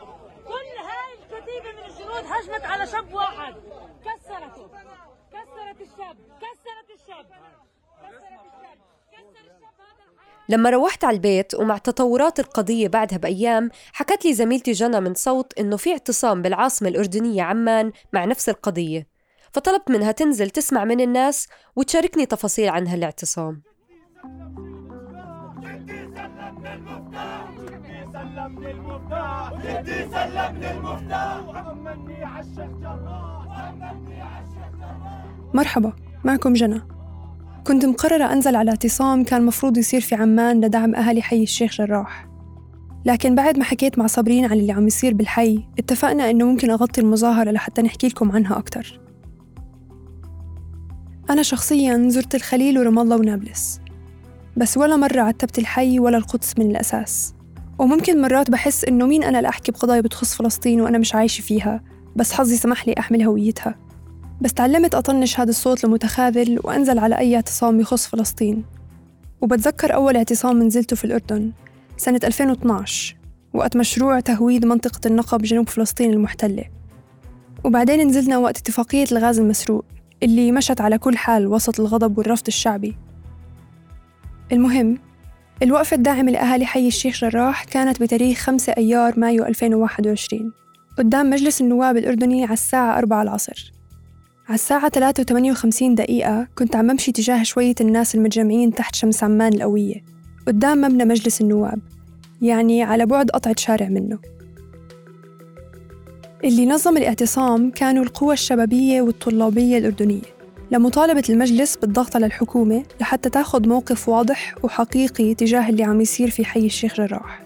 هجمت 2.25 2.65
على 2.65 2.87
شاب 2.87 3.15
واحد. 3.15 3.55
كسرته. 4.05 4.69
كسرت 5.33 5.81
الشاب. 5.81 6.17
كسرت 6.41 7.01
الشاب. 7.01 7.27
كسرت 8.03 8.41
الشاب. 8.41 9.77
لما 10.49 10.71
روحت 10.71 11.05
على 11.05 11.15
البيت 11.15 11.55
ومع 11.55 11.79
تطورات 11.79 12.41
القضية 12.41 12.89
بعدها 12.89 13.19
بأيام 13.19 13.71
حكت 13.93 14.25
لي 14.25 14.35
زميلتي 14.35 14.73
جنى 14.73 15.01
من 15.01 15.15
صوت 15.15 15.59
إنه 15.59 15.77
في 15.77 15.93
اعتصام 15.93 16.43
بالعاصمة 16.43 16.89
الأردنية 16.89 17.43
عمان 17.43 17.93
مع 18.13 18.25
نفس 18.25 18.49
القضية. 18.49 19.07
فطلبت 19.53 19.91
منها 19.91 20.13
تنزل 20.13 20.51
تسمع 20.51 20.85
من 20.85 21.01
الناس 21.01 21.49
وتشاركني 21.77 22.27
تفاصيل 22.27 22.69
عن 22.69 22.87
هالاعتصام. 22.87 23.63
سلمني 28.47 28.71
المفتاح. 28.71 29.53
وجدي 29.53 29.93
سلمني 29.93 30.71
المفتاح. 30.71 31.49
وأمني 31.49 32.25
على 32.25 32.41
الشيخ 32.41 32.71
جراح. 32.81 33.47
وأمني 33.47 34.21
على 34.21 34.45
الشيخ 34.45 34.79
جراح. 34.79 35.25
مرحبا 35.55 35.93
معكم 36.25 36.53
جنى. 36.53 36.83
كنت 37.67 37.85
مقررة 37.85 38.33
أنزل 38.33 38.57
على 38.57 38.71
اعتصام 38.71 39.25
كان 39.25 39.47
مفروض 39.47 39.79
يصير 39.79 40.01
في 40.01 40.15
عمان 40.15 40.65
لدعم 40.65 40.95
أهالي 40.95 41.23
حي 41.23 41.43
الشيخ 41.43 41.73
جراح. 41.73 42.29
لكن 43.05 43.35
بعد 43.35 43.59
ما 43.59 43.65
حكيت 43.65 43.99
مع 43.99 44.07
صابرين 44.07 44.45
عن 44.45 44.53
اللي 44.53 44.73
عم 44.73 44.87
يصير 44.87 45.15
بالحي 45.15 45.69
اتفقنا 45.79 46.31
إنه 46.31 46.45
ممكن 46.45 46.71
أغطي 46.71 47.01
المظاهرة 47.01 47.51
لحتى 47.51 47.83
نحكي 47.83 48.09
لكم 48.09 48.33
عنها 48.33 48.59
أكتر. 48.59 49.01
أنا 51.31 51.43
شخصياً 51.43 52.09
زرت 52.09 52.35
الخليل 52.35 52.79
ورام 52.79 52.99
الله 52.99 53.17
ونابلس. 53.17 53.81
بس 54.57 54.77
ولا 54.77 54.97
مرة 54.97 55.21
عتبت 55.21 55.59
الحي 55.59 55.99
ولا 55.99 56.17
القدس 56.17 56.59
من 56.59 56.71
الأساس. 56.71 57.36
وممكن 57.79 58.23
مرات 58.23 58.51
بحس 58.51 58.85
إنه 58.85 59.07
مين 59.07 59.25
أنا 59.25 59.43
لأحكي 59.43 59.73
بقضايا 59.73 60.01
بتخص 60.01 60.35
فلسطين 60.35 60.81
وأنا 60.81 60.99
مش 60.99 61.15
عايشة 61.15 61.43
فيها 61.43 61.81
بس 62.17 62.33
حظي 62.33 62.57
سمح 62.57 62.89
لي 62.89 62.95
أحمل 62.99 63.23
هويتها. 63.23 63.75
بس 64.41 64.53
تعلمت 64.53 64.95
أطنش 64.95 65.41
هذا 65.41 65.51
الصوت 65.51 65.85
المتخاذل 65.85 66.61
وأنزل 66.65 66.99
على 66.99 67.19
أي 67.19 67.37
اعتصام 67.37 67.81
يخص 67.81 68.07
فلسطين. 68.07 68.65
وبتذكر 69.41 69.95
أول 69.95 70.17
اعتصام 70.17 70.63
نزلته 70.63 70.97
في 70.97 71.05
الأردن 71.05 71.53
سنة 71.97 72.21
2012 72.25 73.17
وقت 73.55 73.77
مشروع 73.77 74.21
تهويد 74.21 74.65
منطقة 74.65 75.01
النقب 75.07 75.43
جنوب 75.43 75.69
فلسطين 75.69 76.11
المحتلة. 76.11 76.65
وبعدين 77.65 78.09
نزلنا 78.09 78.39
وقت 78.39 78.59
اتفاقية 78.59 79.07
الغاز 79.13 79.39
المسروق 79.39 79.85
اللي 80.23 80.53
مشت 80.53 80.81
على 80.81 80.99
كل 80.99 81.17
حال 81.17 81.47
وسط 81.47 81.81
الغضب 81.81 82.19
والرفض 82.19 82.47
الشعبي. 82.47 82.97
المهم 84.53 84.99
الوقفة 85.63 85.95
الداعمة 85.95 86.33
لأهالي 86.33 86.67
حي 86.67 86.89
الشيخ 86.89 87.21
جراح 87.21 87.65
كانت 87.65 88.03
بتاريخ 88.03 88.39
5 88.39 88.73
أيار 88.73 89.21
مايو 89.21 89.45
2021 89.45 90.53
قدام 90.99 91.31
مجلس 91.31 91.61
النواب 91.61 91.97
الأردني 91.97 92.45
على 92.45 92.53
الساعة 92.53 92.99
4 92.99 93.23
العصر. 93.23 93.73
على 94.49 94.55
الساعة 94.55 94.89
3 94.89 95.23
و58 95.23 95.95
دقيقة 95.95 96.49
كنت 96.59 96.77
عم 96.77 96.87
بمشي 96.87 97.13
تجاه 97.13 97.43
شوية 97.43 97.75
الناس 97.81 98.15
المتجمعين 98.15 98.75
تحت 98.75 98.95
شمس 98.95 99.25
عمان 99.25 99.53
القوية 99.53 100.05
قدام 100.47 100.81
مبنى 100.81 101.05
مجلس 101.05 101.41
النواب 101.41 101.79
يعني 102.43 102.83
على 102.83 103.07
بعد 103.07 103.31
قطعة 103.31 103.57
شارع 103.59 103.89
منه. 103.89 104.19
اللي 106.45 106.67
نظم 106.67 106.97
الاعتصام 106.97 107.71
كانوا 107.71 108.05
القوى 108.05 108.35
الشبابية 108.35 109.03
والطلابية 109.03 109.79
الأردنية. 109.79 110.36
لمطالبة 110.71 111.23
المجلس 111.29 111.77
بالضغط 111.77 112.17
على 112.17 112.27
الحكومة 112.27 112.83
لحتى 113.01 113.31
تاخذ 113.31 113.69
موقف 113.69 114.09
واضح 114.09 114.55
وحقيقي 114.63 115.35
تجاه 115.35 115.69
اللي 115.69 115.85
عم 115.85 116.01
يصير 116.01 116.31
في 116.31 116.45
حي 116.45 116.67
الشيخ 116.67 116.95
جراح. 116.95 117.43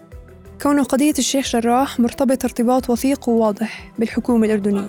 كون 0.61 0.83
قضية 0.83 1.13
الشيخ 1.19 1.49
جراح 1.49 1.99
مرتبط 1.99 2.45
ارتباط 2.45 2.89
وثيق 2.89 3.29
وواضح 3.29 3.91
بالحكومة 3.99 4.45
الأردنية. 4.45 4.87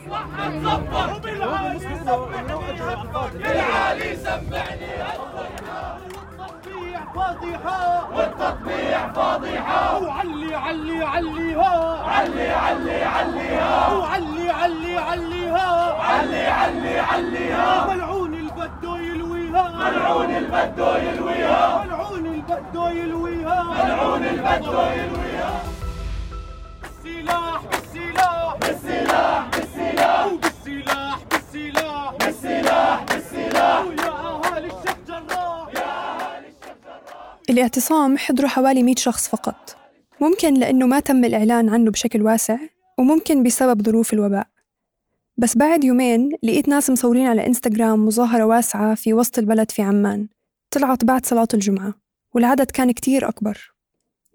فاضحة. 9.15 10.03
وعلي 10.03 10.55
علي 10.55 11.05
علي 11.05 11.55
علي 11.55 12.45
علي 12.45 12.53
علي 14.51 14.99
علي 16.99 18.12
ملعون 19.69 20.31
البدو 20.31 20.91
يلويها 21.07 21.85
ملعون 21.85 22.27
البدو 22.27 22.87
يلويها 22.89 23.63
ملعون 23.63 24.25
البدو 24.25 24.81
يلويها 24.81 25.63
بالسلاح 27.05 27.63
بالسلاح 27.71 28.57
بالسلاح 28.61 29.49
بالسلاح 29.57 30.27
وبالسلاح 30.27 31.19
بالسلاح 31.31 32.15
بالسلاح 32.21 33.05
بالسلاح 33.05 33.85
ويا 33.87 34.11
اهالي 34.11 34.67
الشيخ 34.67 34.97
جراح 35.09 35.69
يا 35.75 35.83
اهالي 35.83 36.49
الشيخ 36.49 36.77
جراح 36.85 37.37
الاعتصام 37.51 38.19
حضروا 38.19 38.49
حوالي 38.49 38.83
100 38.83 38.95
شخص 38.99 39.29
فقط. 39.29 39.77
ممكن 40.21 40.55
لأنه 40.55 40.87
ما 40.87 41.01
تم 41.01 41.25
الإعلان 41.25 41.69
عنه 41.69 41.91
بشكل 41.91 42.23
واسع 42.23 42.57
وممكن 42.99 43.43
بسبب 43.43 43.83
ظروف 43.83 44.13
الوباء. 44.13 44.47
بس 45.43 45.57
بعد 45.57 45.85
يومين 45.85 46.31
لقيت 46.43 46.69
ناس 46.69 46.91
مصورين 46.91 47.27
على 47.27 47.47
إنستغرام 47.47 48.07
مظاهرة 48.07 48.45
واسعة 48.45 48.95
في 48.95 49.15
وسط 49.15 49.39
البلد 49.39 49.71
في 49.71 49.83
عمان. 49.83 50.29
طلعت 50.71 51.05
بعد 51.05 51.27
صلاة 51.27 51.49
الجمعة 51.55 51.95
والعدد 52.35 52.71
كان 52.71 52.91
كتير 52.93 53.29
أكبر. 53.29 53.73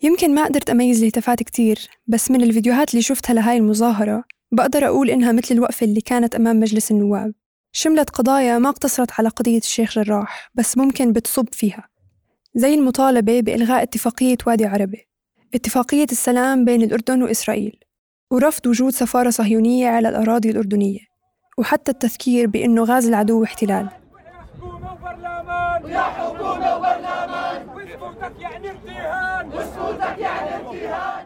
يمكن 0.03 0.35
ما 0.35 0.45
قدرت 0.45 0.69
أميز 0.69 1.01
الهتافات 1.01 1.43
كتير 1.43 1.89
بس 2.07 2.31
من 2.31 2.41
الفيديوهات 2.41 2.91
اللي 2.91 3.01
شفتها 3.01 3.33
لهاي 3.33 3.57
المظاهرة 3.57 4.23
بقدر 4.51 4.87
أقول 4.87 5.09
إنها 5.09 5.31
مثل 5.31 5.55
الوقفة 5.55 5.85
اللي 5.85 6.01
كانت 6.01 6.35
أمام 6.35 6.59
مجلس 6.59 6.91
النواب. 6.91 7.33
شملت 7.71 8.09
قضايا 8.09 8.59
ما 8.59 8.69
اقتصرت 8.69 9.11
على 9.19 9.29
قضية 9.29 9.57
الشيخ 9.57 9.99
جراح 9.99 10.51
بس 10.55 10.77
ممكن 10.77 11.13
بتصب 11.13 11.47
فيها. 11.51 11.89
زي 12.55 12.73
المطالبة 12.73 13.41
بإلغاء 13.41 13.83
اتفاقية 13.83 14.37
وادي 14.47 14.65
عربي 14.65 15.07
اتفاقية 15.53 16.07
السلام 16.11 16.65
بين 16.65 16.81
الأردن 16.83 17.23
وإسرائيل. 17.23 17.86
ورفض 18.31 18.67
وجود 18.67 18.93
سفارة 18.93 19.29
صهيونية 19.29 19.89
على 19.89 20.09
الأراضي 20.09 20.49
الأردنية 20.49 20.99
وحتى 21.57 21.91
التذكير 21.91 22.47
بأنه 22.47 22.83
غاز 22.83 23.07
العدو 23.07 23.43
احتلال 23.43 23.89
حكومة 23.89 24.93
وبرلمان 24.93 25.85
يا 25.89 26.01
حكومة 26.01 26.75
وبرلمان 26.75 27.67
وسكوتك 27.69 28.33
يعني 28.39 28.71
امتهان 28.71 29.47
وسكوتك 29.47 30.17
يعني 30.17 30.55
امتهان 30.55 31.25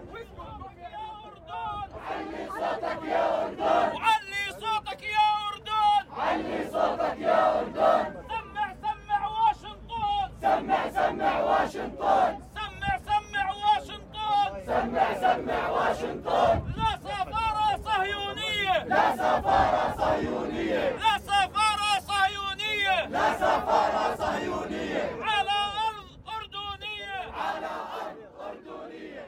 وعلي 3.96 4.52
صوتك 4.62 5.04
يا 5.04 5.24
أردن 5.50 6.04
علي 6.18 6.70
صوتك 6.72 7.20
يا 7.20 7.60
أردن 7.60 8.14
سمع 8.30 8.74
سمع 8.82 9.28
واشنطن 9.28 10.30
سمع 10.42 10.90
سمع 10.90 11.40
واشنطن 11.42 12.38
سمع 12.56 12.98
سمع 12.98 13.52
واشنطن 13.52 14.50
سمع 14.66 15.14
سمع 15.14 15.70
واشنطن 15.70 16.62
لا 16.78 16.92
سفارة 17.04 17.80
صهيونية 17.86 18.84
لا 18.86 19.16
سفارة 19.16 19.96
صهيونية 19.98 20.90
لا 20.90 21.18
سفارة 21.18 22.00
صهيونية 22.08 23.08
لا 23.10 23.34
سفارة 23.34 24.16
صهيونية 24.16 25.04
على 25.22 25.58
أرض 25.88 26.08
أردنية 26.36 27.32
على 27.34 27.72
أرض 28.02 28.18
أردنية 28.48 29.26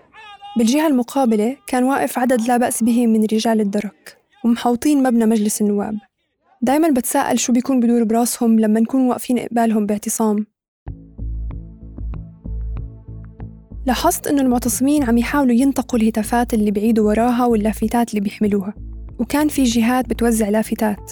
بالجهة 0.63 0.87
المقابلة 0.87 1.57
كان 1.67 1.83
واقف 1.83 2.19
عدد 2.19 2.41
لا 2.41 2.57
بأس 2.57 2.83
به 2.83 3.07
من 3.07 3.23
رجال 3.23 3.61
الدرك 3.61 4.17
ومحوطين 4.45 5.03
مبنى 5.03 5.25
مجلس 5.25 5.61
النواب. 5.61 5.97
دايما 6.61 6.89
بتساءل 6.89 7.39
شو 7.39 7.53
بيكون 7.53 7.79
بدور 7.79 8.03
براسهم 8.03 8.59
لما 8.59 8.79
نكون 8.79 9.01
واقفين 9.01 9.39
قبالهم 9.39 9.85
باعتصام. 9.85 10.45
لاحظت 13.85 14.27
إنه 14.27 14.41
المعتصمين 14.41 15.03
عم 15.03 15.17
يحاولوا 15.17 15.55
ينتقوا 15.55 15.99
الهتافات 15.99 16.53
اللي 16.53 16.71
بعيدوا 16.71 17.07
وراها 17.07 17.45
واللافتات 17.45 18.09
اللي 18.09 18.21
بيحملوها 18.21 18.73
وكان 19.19 19.47
في 19.47 19.63
جهات 19.63 20.09
بتوزع 20.09 20.49
لافتات. 20.49 21.11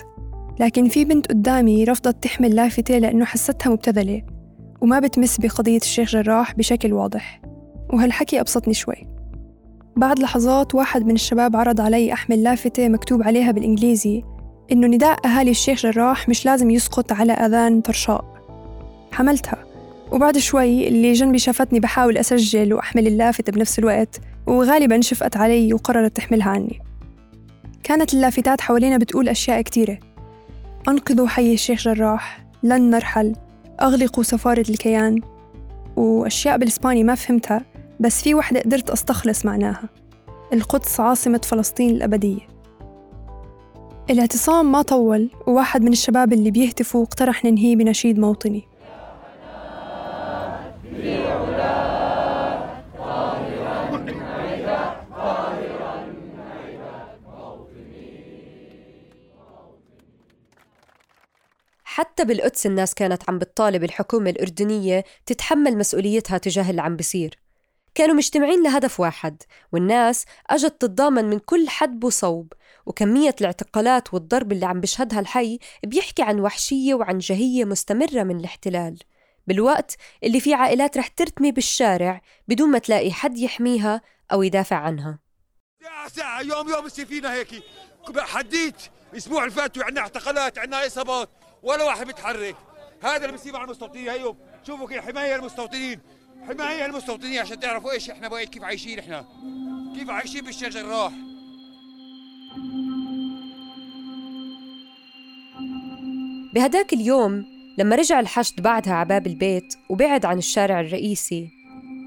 لكن 0.59 0.87
في 0.87 1.05
بنت 1.05 1.27
قدامي 1.27 1.83
رفضت 1.83 2.23
تحمل 2.23 2.55
لافتة 2.55 2.97
لأنه 2.97 3.25
حستها 3.25 3.69
مبتذلة 3.69 4.21
وما 4.81 4.99
بتمس 4.99 5.37
بقضية 5.37 5.77
الشيخ 5.77 6.09
جراح 6.09 6.55
بشكل 6.55 6.93
واضح. 6.93 7.41
وهالحكي 7.93 8.39
أبسطني 8.41 8.73
شوي. 8.73 9.20
بعد 9.95 10.19
لحظات 10.19 10.75
واحد 10.75 11.05
من 11.05 11.15
الشباب 11.15 11.55
عرض 11.55 11.81
علي 11.81 12.13
أحمل 12.13 12.43
لافتة 12.43 12.89
مكتوب 12.89 13.23
عليها 13.23 13.51
بالإنجليزي 13.51 14.23
إنه 14.71 14.87
نداء 14.87 15.27
أهالي 15.27 15.51
الشيخ 15.51 15.81
جراح 15.81 16.29
مش 16.29 16.45
لازم 16.45 16.69
يسقط 16.69 17.11
على 17.11 17.33
أذان 17.33 17.81
طرشاء 17.81 18.25
حملتها. 19.11 19.65
وبعد 20.11 20.37
شوي 20.37 20.87
اللي 20.87 21.13
جنبي 21.13 21.39
شافتني 21.39 21.79
بحاول 21.79 22.17
أسجل 22.17 22.73
وأحمل 22.73 23.07
اللافتة 23.07 23.51
بنفس 23.51 23.79
الوقت 23.79 24.19
وغالبا 24.47 25.01
شفقت 25.01 25.37
علي 25.37 25.73
وقررت 25.73 26.15
تحملها 26.15 26.49
عني. 26.49 26.79
كانت 27.83 28.13
اللافتات 28.13 28.61
حوالينا 28.61 28.97
بتقول 28.97 29.29
أشياء 29.29 29.61
كتيرة. 29.61 29.97
أنقذوا 30.87 31.27
حي 31.27 31.53
الشيخ 31.53 31.83
جراح 31.83 32.45
لن 32.63 32.89
نرحل 32.89 33.35
أغلقوا 33.81 34.23
سفارة 34.23 34.65
الكيان. 34.69 35.21
وأشياء 35.95 36.57
بالإسباني 36.57 37.03
ما 37.03 37.15
فهمتها. 37.15 37.70
بس 38.01 38.23
في 38.23 38.35
وحدة 38.35 38.59
قدرت 38.59 38.89
أستخلص 38.89 39.45
معناها. 39.45 39.89
القدس 40.53 40.99
عاصمة 40.99 41.41
فلسطين 41.43 41.89
الأبدية. 41.89 42.47
الاعتصام 44.09 44.71
ما 44.71 44.81
طول 44.81 45.29
وواحد 45.47 45.81
من 45.81 45.91
الشباب 45.91 46.33
اللي 46.33 46.51
بيهتفوا 46.51 47.03
اقترح 47.03 47.45
ننهيه 47.45 47.75
بنشيد 47.75 48.19
موطني. 48.19 48.67
حتى 61.83 62.25
بالقدس 62.25 62.65
الناس 62.65 62.93
كانت 62.93 63.29
عم 63.29 63.39
بتطالب 63.39 63.83
الحكومة 63.83 64.29
الأردنية 64.29 65.03
تتحمل 65.25 65.77
مسؤوليتها 65.77 66.37
تجاه 66.37 66.69
اللي 66.69 66.81
عم 66.81 66.95
بيصير. 66.95 67.50
كانوا 67.95 68.15
مجتمعين 68.15 68.63
لهدف 68.63 68.99
واحد 68.99 69.43
والناس 69.71 70.25
أجت 70.49 70.81
تتضامن 70.81 71.25
من 71.25 71.39
كل 71.39 71.69
حدب 71.69 72.03
وصوب. 72.03 72.53
وكمية 72.85 73.35
الاعتقالات 73.41 74.13
والضرب 74.13 74.51
اللي 74.51 74.65
عم 74.65 74.79
بيشهدها 74.79 75.19
الحي 75.19 75.59
بيحكي 75.83 76.23
عن 76.23 76.39
وحشية 76.39 76.93
وعن 76.93 77.17
جهية 77.17 77.65
مستمرة 77.65 78.23
من 78.23 78.39
الاحتلال. 78.39 78.99
بالوقت 79.47 79.95
اللي 80.23 80.39
في 80.39 80.53
عائلات 80.53 80.97
رح 80.97 81.07
ترتمي 81.07 81.51
بالشارع 81.51 82.21
بدون 82.47 82.69
ما 82.69 82.79
تلاقي 82.79 83.11
حد 83.11 83.37
يحميها 83.37 84.01
أو 84.31 84.43
يدافع 84.43 84.75
عنها. 84.75 85.19
ساعة 85.83 86.07
ساعة 86.07 86.41
يوم 86.41 86.69
يوم 86.69 86.85
بصير 86.85 87.05
فينا 87.05 87.33
هيك 87.33 87.63
حديت 88.17 88.75
الأسبوع 89.13 89.43
اللي 89.43 89.55
فات 89.55 89.77
عندنا 89.77 90.01
اعتقالات 90.01 90.57
عندنا 90.57 90.87
إصابات 90.87 91.29
ولا 91.63 91.83
واحد 91.83 92.07
بيتحرك. 92.07 92.55
هذا 93.03 93.17
اللي 93.17 93.31
بيصير 93.31 93.53
مع 93.53 93.63
المستوطنين 93.63 94.09
هيو 94.09 94.35
شوفوا 94.67 94.87
كيف 94.87 95.05
حماية 95.05 95.35
المستوطنين. 95.35 95.99
حمايه 96.47 96.85
المستوطنين 96.85 97.39
عشان 97.39 97.59
تعرفوا 97.59 97.91
إيش 97.91 98.09
إحنا 98.09 98.27
بقى 98.27 98.45
كيف 98.45 98.63
عايشين 98.63 98.99
إحنا 98.99 99.25
كيف 99.95 100.09
عايشين 100.09 100.41
بالشيخ 100.41 100.69
جراح 100.69 101.11
بهداك 106.53 106.93
اليوم 106.93 107.45
لما 107.77 107.95
رجع 107.95 108.19
الحشد 108.19 108.61
بعدها 108.61 108.93
على 108.93 109.09
باب 109.09 109.27
البيت 109.27 109.73
وبعد 109.89 110.25
عن 110.25 110.37
الشارع 110.37 110.79
الرئيسي 110.79 111.49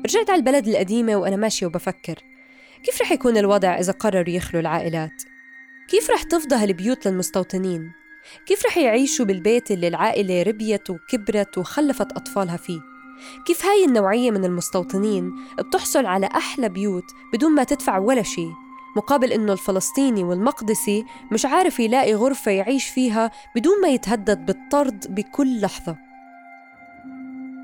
رجعت 0.07 0.31
على 0.31 0.39
البلد 0.39 0.69
القديمة 0.69 1.17
وأنا 1.17 1.37
ماشية 1.37 1.67
وبفكر 1.67 2.19
كيف 2.85 3.03
رح 3.03 3.13
يكون 3.13 3.37
الوضع 3.37 3.79
إذا 3.79 3.93
قرروا 3.93 4.31
يخلوا 4.31 4.61
العائلات؟ 4.61 5.23
كيف 5.89 6.11
رح 6.11 6.23
تفضى 6.23 6.55
هالبيوت 6.57 7.07
للمستوطنين؟ 7.07 7.93
كيف 8.47 8.67
رح 8.67 8.79
يعيشوا 8.79 9.25
بالبيت 9.25 9.71
اللي 9.71 9.89
العائلة 9.89 10.43
ربيت 10.43 10.91
وكبرت 10.91 11.59
وخلفت 11.59 12.13
أطفالها 12.13 12.57
فيه؟ 12.57 12.94
كيف 13.47 13.67
هاي 13.67 13.85
النوعية 13.85 14.31
من 14.31 14.45
المستوطنين 14.45 15.35
بتحصل 15.59 16.07
على 16.07 16.27
أحلى 16.27 16.69
بيوت 16.69 17.05
بدون 17.33 17.53
ما 17.53 17.65
تدفع 17.65 17.99
ولا 17.99 18.23
شيء 18.23 18.53
مقابل 18.97 19.33
إنه 19.33 19.53
الفلسطيني 19.53 20.25
والمقدسي 20.25 21.05
مش 21.33 21.47
عارف 21.47 21.81
يلاقي 21.81 22.15
غرفة 22.15 22.51
يعيش 22.51 22.89
فيها 22.89 23.31
بدون 23.57 23.81
ما 23.83 23.89
يتهدد 23.89 24.47
بالطرد 24.47 25.15
بكل 25.15 25.61
لحظة. 25.61 25.97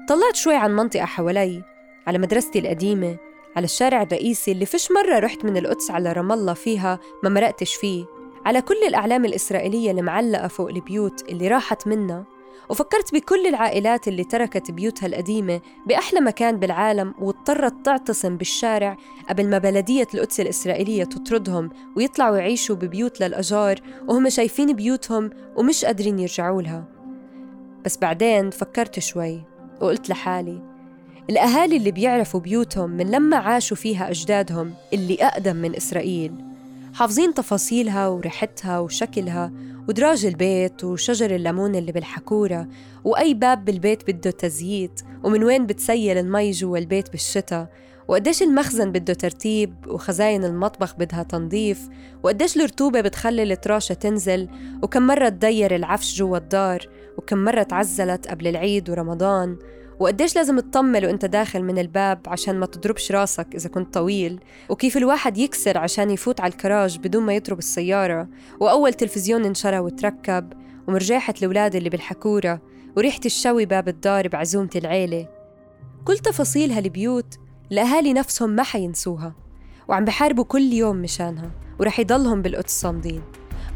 طلعت 0.09 0.37
شوي 0.37 0.55
عن 0.55 0.77
منطقة 0.77 1.05
حوالي 1.05 1.63
على 2.07 2.19
مدرستي 2.19 2.59
القديمة 2.59 3.17
على 3.57 3.65
الشارع 3.65 4.03
الرئيسي 4.03 4.53
اللي 4.53 4.67
فيش 4.67 4.89
مرة 4.93 5.19
رحت 5.19 5.45
من 5.45 5.57
القدس 5.57 5.91
على 5.91 6.13
رام 6.13 6.33
الله 6.33 6.55
فيها 6.55 6.99
ما 7.23 7.29
مرقتش 7.31 7.75
فيه 7.75 8.05
على 8.47 8.63
كل 8.63 8.83
الأعلام 8.89 9.25
الإسرائيلية 9.25 9.91
المعلقة 9.91 10.49
فوق 10.49 10.69
البيوت 10.69 11.29
اللي 11.29 11.49
راحت 11.49 11.87
منا 11.87 12.25
وفكرت 12.71 13.15
بكل 13.15 13.47
العائلات 13.47 14.09
اللي 14.09 14.25
تركت 14.25 14.71
بيوتها 14.71 15.07
القديمة 15.07 15.61
بأحلى 15.87 16.21
مكان 16.21 16.57
بالعالم 16.57 17.15
واضطرت 17.19 17.75
تعتصم 17.85 18.37
بالشارع 18.37 18.97
قبل 19.29 19.49
ما 19.49 19.59
بلدية 19.59 20.07
القدس 20.15 20.41
الإسرائيلية 20.41 21.05
تطردهم 21.05 21.71
ويطلعوا 21.97 22.37
يعيشوا 22.37 22.77
ببيوت 22.77 23.21
للأجار 23.21 23.81
وهم 24.09 24.29
شايفين 24.29 24.73
بيوتهم 24.73 25.31
ومش 25.57 25.85
قادرين 25.85 26.19
يرجعوا 26.19 26.63
لها. 26.63 26.85
بس 27.85 27.99
بعدين 27.99 28.51
فكرت 28.51 28.99
شوي 28.99 29.43
وقلت 29.81 30.09
لحالي 30.09 30.63
الأهالي 31.31 31.77
اللي 31.77 31.91
بيعرفوا 31.91 32.41
بيوتهم 32.41 32.91
من 32.91 33.11
لما 33.11 33.37
عاشوا 33.37 33.77
فيها 33.77 34.11
أجدادهم 34.11 34.75
اللي 34.93 35.15
أقدم 35.21 35.57
من 35.57 35.77
إسرائيل 35.77 36.33
حافظين 36.95 37.35
تفاصيلها 37.35 38.09
وريحتها 38.09 38.79
وشكلها 38.79 39.53
ودراج 39.91 40.27
البيت 40.27 40.85
وشجر 40.85 41.35
الليمون 41.35 41.75
اللي 41.75 41.93
بالحكورة 41.93 42.69
وأي 43.05 43.35
باب 43.35 43.65
بالبيت 43.65 44.11
بده 44.11 44.31
تزييت 44.31 45.01
ومن 45.25 45.45
وين 45.45 45.67
بتسيل 45.67 46.19
المي 46.19 46.51
جوا 46.51 46.79
البيت 46.79 47.11
بالشتاء. 47.11 47.67
وقديش 48.09 48.43
المخزن 48.43 48.93
بده 48.93 49.15
ترتيب 49.15 49.75
وخزاين 49.87 50.45
المطبخ 50.45 50.97
بدها 50.97 51.23
تنظيف. 51.23 51.89
وقديش 52.23 52.57
الرطوبة 52.57 53.01
بتخلي 53.01 53.43
التراشة 53.43 53.93
تنزل. 53.93 54.49
وكم 54.83 55.07
مرة 55.07 55.29
تدير 55.29 55.77
العفش 55.77 56.19
جوا 56.19 56.39
الدار. 56.39 56.89
وكم 57.19 57.39
مرة 57.39 57.63
تعزلت 57.63 58.29
قبل 58.29 58.47
العيد 58.47 58.91
ورمضان. 58.91 59.57
وقديش 60.01 60.37
لازم 60.37 60.61
تطمل 60.61 61.07
وانت 61.07 61.25
داخل 61.25 61.63
من 61.63 61.79
الباب 61.79 62.21
عشان 62.27 62.61
ما 62.61 62.67
تضربش 62.67 63.13
راسك 63.13 63.55
إذا 63.55 63.69
كنت 63.69 63.95
طويل؟ 63.95 64.41
وكيف 64.69 64.97
الواحد 64.97 65.39
يكسر 65.39 65.79
عشان 65.79 66.11
يفوت 66.11 66.41
على 66.41 66.53
الكراج 66.53 66.99
بدون 66.99 67.23
ما 67.23 67.35
يضرب 67.35 67.59
السيارة؟ 67.59 68.29
وأول 68.61 68.95
تلفزيون 68.95 69.45
انشرى 69.45 69.79
وتركب 69.79 70.53
ومرجاحة 70.89 71.35
الأولاد 71.39 71.77
اللي 71.77 71.91
بالحكورة 71.91 72.61
وريحة 72.97 73.21
الشوي 73.27 73.67
باب 73.67 73.89
الدار 73.89 74.29
بعزومة 74.29 74.71
العيلة. 74.77 75.29
كل 76.05 76.19
تفاصيل 76.19 76.73
هالبيوت 76.73 77.35
الأهالي 77.73 78.13
نفسهم 78.13 78.51
ما 78.51 78.63
حينسوها 78.63 79.35
وعم 79.89 80.05
بحاربوا 80.05 80.45
كل 80.45 80.73
يوم 80.73 80.97
مشانها 80.97 81.51
ورح 81.81 82.01
يضلهم 82.01 82.43
بالقدس 82.43 82.81
صامدين. 82.81 83.23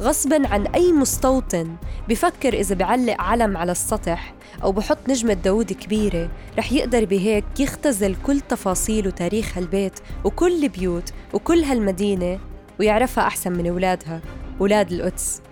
غصبا 0.01 0.49
عن 0.49 0.67
أي 0.67 0.93
مستوطن 0.93 1.77
بفكر 2.09 2.55
إذا 2.55 2.75
بعلق 2.75 3.21
علم 3.21 3.57
على 3.57 3.73
السطح 3.73 4.35
أو 4.63 4.73
بحط 4.73 4.99
نجمة 5.09 5.33
داود 5.33 5.73
كبيرة 5.73 6.29
رح 6.59 6.73
يقدر 6.73 7.05
بهيك 7.05 7.45
يختزل 7.59 8.17
كل 8.27 8.41
تفاصيل 8.41 9.07
وتاريخ 9.07 9.59
هالبيت 9.59 10.01
وكل 10.25 10.65
البيوت 10.65 11.13
وكل 11.33 11.65
هالمدينة 11.65 12.39
ويعرفها 12.81 13.27
أحسن 13.27 13.53
من 13.53 13.67
أولادها 13.67 14.21
أولاد 14.61 14.93
القدس 14.93 15.43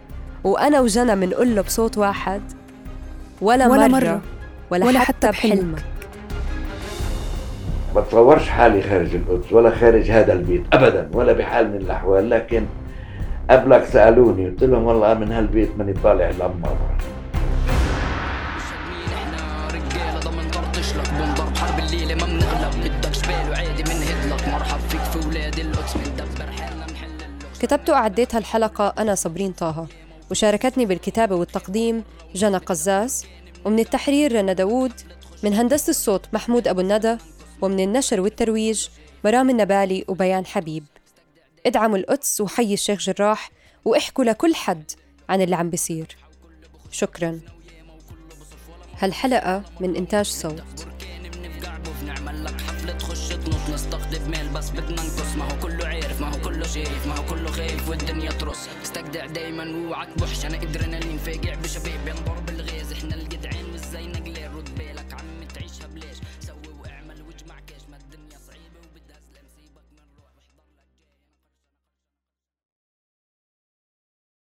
وأنا 0.45 0.81
وجنى 0.81 1.15
منقول 1.15 1.57
له 1.57 1.63
بصوت 1.63 1.99
واحد 1.99 2.43
ولا, 3.41 3.69
ولا 3.69 3.89
مرة, 3.89 4.01
مرة 4.01 4.23
ولا, 4.71 4.87
ولا 4.87 4.99
حتى, 4.99 5.27
حتى 5.27 5.31
بحلمك, 5.31 5.57
بحلمك. 5.57 5.85
بتصورش 7.97 8.49
حالي 8.49 8.83
خارج 8.83 9.15
القدس 9.15 9.53
ولا 9.53 9.71
خارج 9.71 10.11
هذا 10.11 10.33
البيت 10.33 10.63
ابدا 10.73 11.11
ولا 11.15 11.33
بحال 11.33 11.71
من 11.71 11.77
الأحوال 11.77 12.31
لكن 12.31 12.67
قبلك 13.53 13.85
سألوني 13.85 14.49
قلت 14.49 14.63
لهم 14.65 14.85
والله 14.85 15.15
من 15.15 15.33
هالبيت 15.33 15.79
ماني 15.79 15.93
طالع 15.93 16.31
إلا 16.31 16.49
مرة. 16.49 16.99
إحنا 19.15 19.69
رجالة 19.69 20.21
ضمن 20.21 20.51
طرطش 20.51 20.97
لك. 20.97 21.11
بنضرب 21.11 21.57
حرب 21.57 21.79
الليلة 21.79 22.15
ما 22.15 22.27
بنغلب. 22.27 22.73
بدك 22.85 23.11
جبال 23.11 23.51
وعادي 23.51 23.83
بنهد 23.83 24.33
لك 24.33 24.49
مرحب 24.49 24.81
فيك 24.89 25.01
في 25.01 25.29
ولاد 25.29 25.59
القدس 25.59 25.95
بندبر 25.97 26.53
حالنا 26.53 26.87
نحل 26.93 27.07
اللغز 27.07 27.59
كتبت 27.61 27.91
وأعديت 27.91 28.35
هالحلقة 28.35 28.95
أنا 28.99 29.15
صابرين 29.15 29.53
طه 29.53 29.87
وشاركتني 30.31 30.87
بالكتابة 30.87 31.37
والتقديم 31.37 32.05
جنى 32.35 32.57
قزاز 32.57 33.27
ومن 33.65 33.79
التحرير 33.79 34.33
رنا 34.33 34.53
داوود 34.53 34.93
من 35.45 35.55
هندسة 35.55 35.91
الصوت 35.91 36.27
محمود 36.33 36.69
أبو 36.69 36.81
الندى 36.81 37.17
ومن 37.63 37.81
النشر 37.81 38.21
والترويج 38.21 38.89
مرام 39.25 39.51
النبالي 39.51 40.05
وبيان 40.09 40.47
حبيب. 40.47 40.85
ادعموا 41.67 41.97
القدس 41.97 42.41
وحي 42.41 42.75
الشيخ 42.75 43.01
جراح 43.01 43.51
واحكوا 43.85 44.25
لكل 44.25 44.55
حد 44.55 44.91
عن 45.29 45.41
اللي 45.41 45.57
عم 45.57 45.71
بيصير. 45.71 46.17
شكرا. 46.91 47.41
هالحلقة 48.99 49.63
من 49.81 49.97
إنتاج 49.97 50.27
صوت. 50.27 50.63
نستقطب 53.73 54.29
مال 54.29 54.49
بس 54.49 54.71
بدنا 54.71 54.91
ننقص 54.91 55.37
ما 55.37 55.45
هو 55.45 55.61
كله 55.63 55.87
عارف 55.87 56.21
ما 56.21 56.35
هو 56.35 56.41
كله 56.41 56.67
شايف 56.67 57.07
ما 57.07 57.17
هو 57.17 57.25
كله 57.27 57.51
خايف 57.51 57.89
والدنيا 57.89 58.31
ترص 58.31 58.69
استجدع 58.83 59.27
دايما 59.27 59.65
واوعك 59.65 60.19
بوحش 60.19 60.45
أنا 60.45 60.63
إدرينالين 60.63 61.19
فاجع 61.19 61.55
بشباب 61.55 62.09
ينضرب 62.09 62.51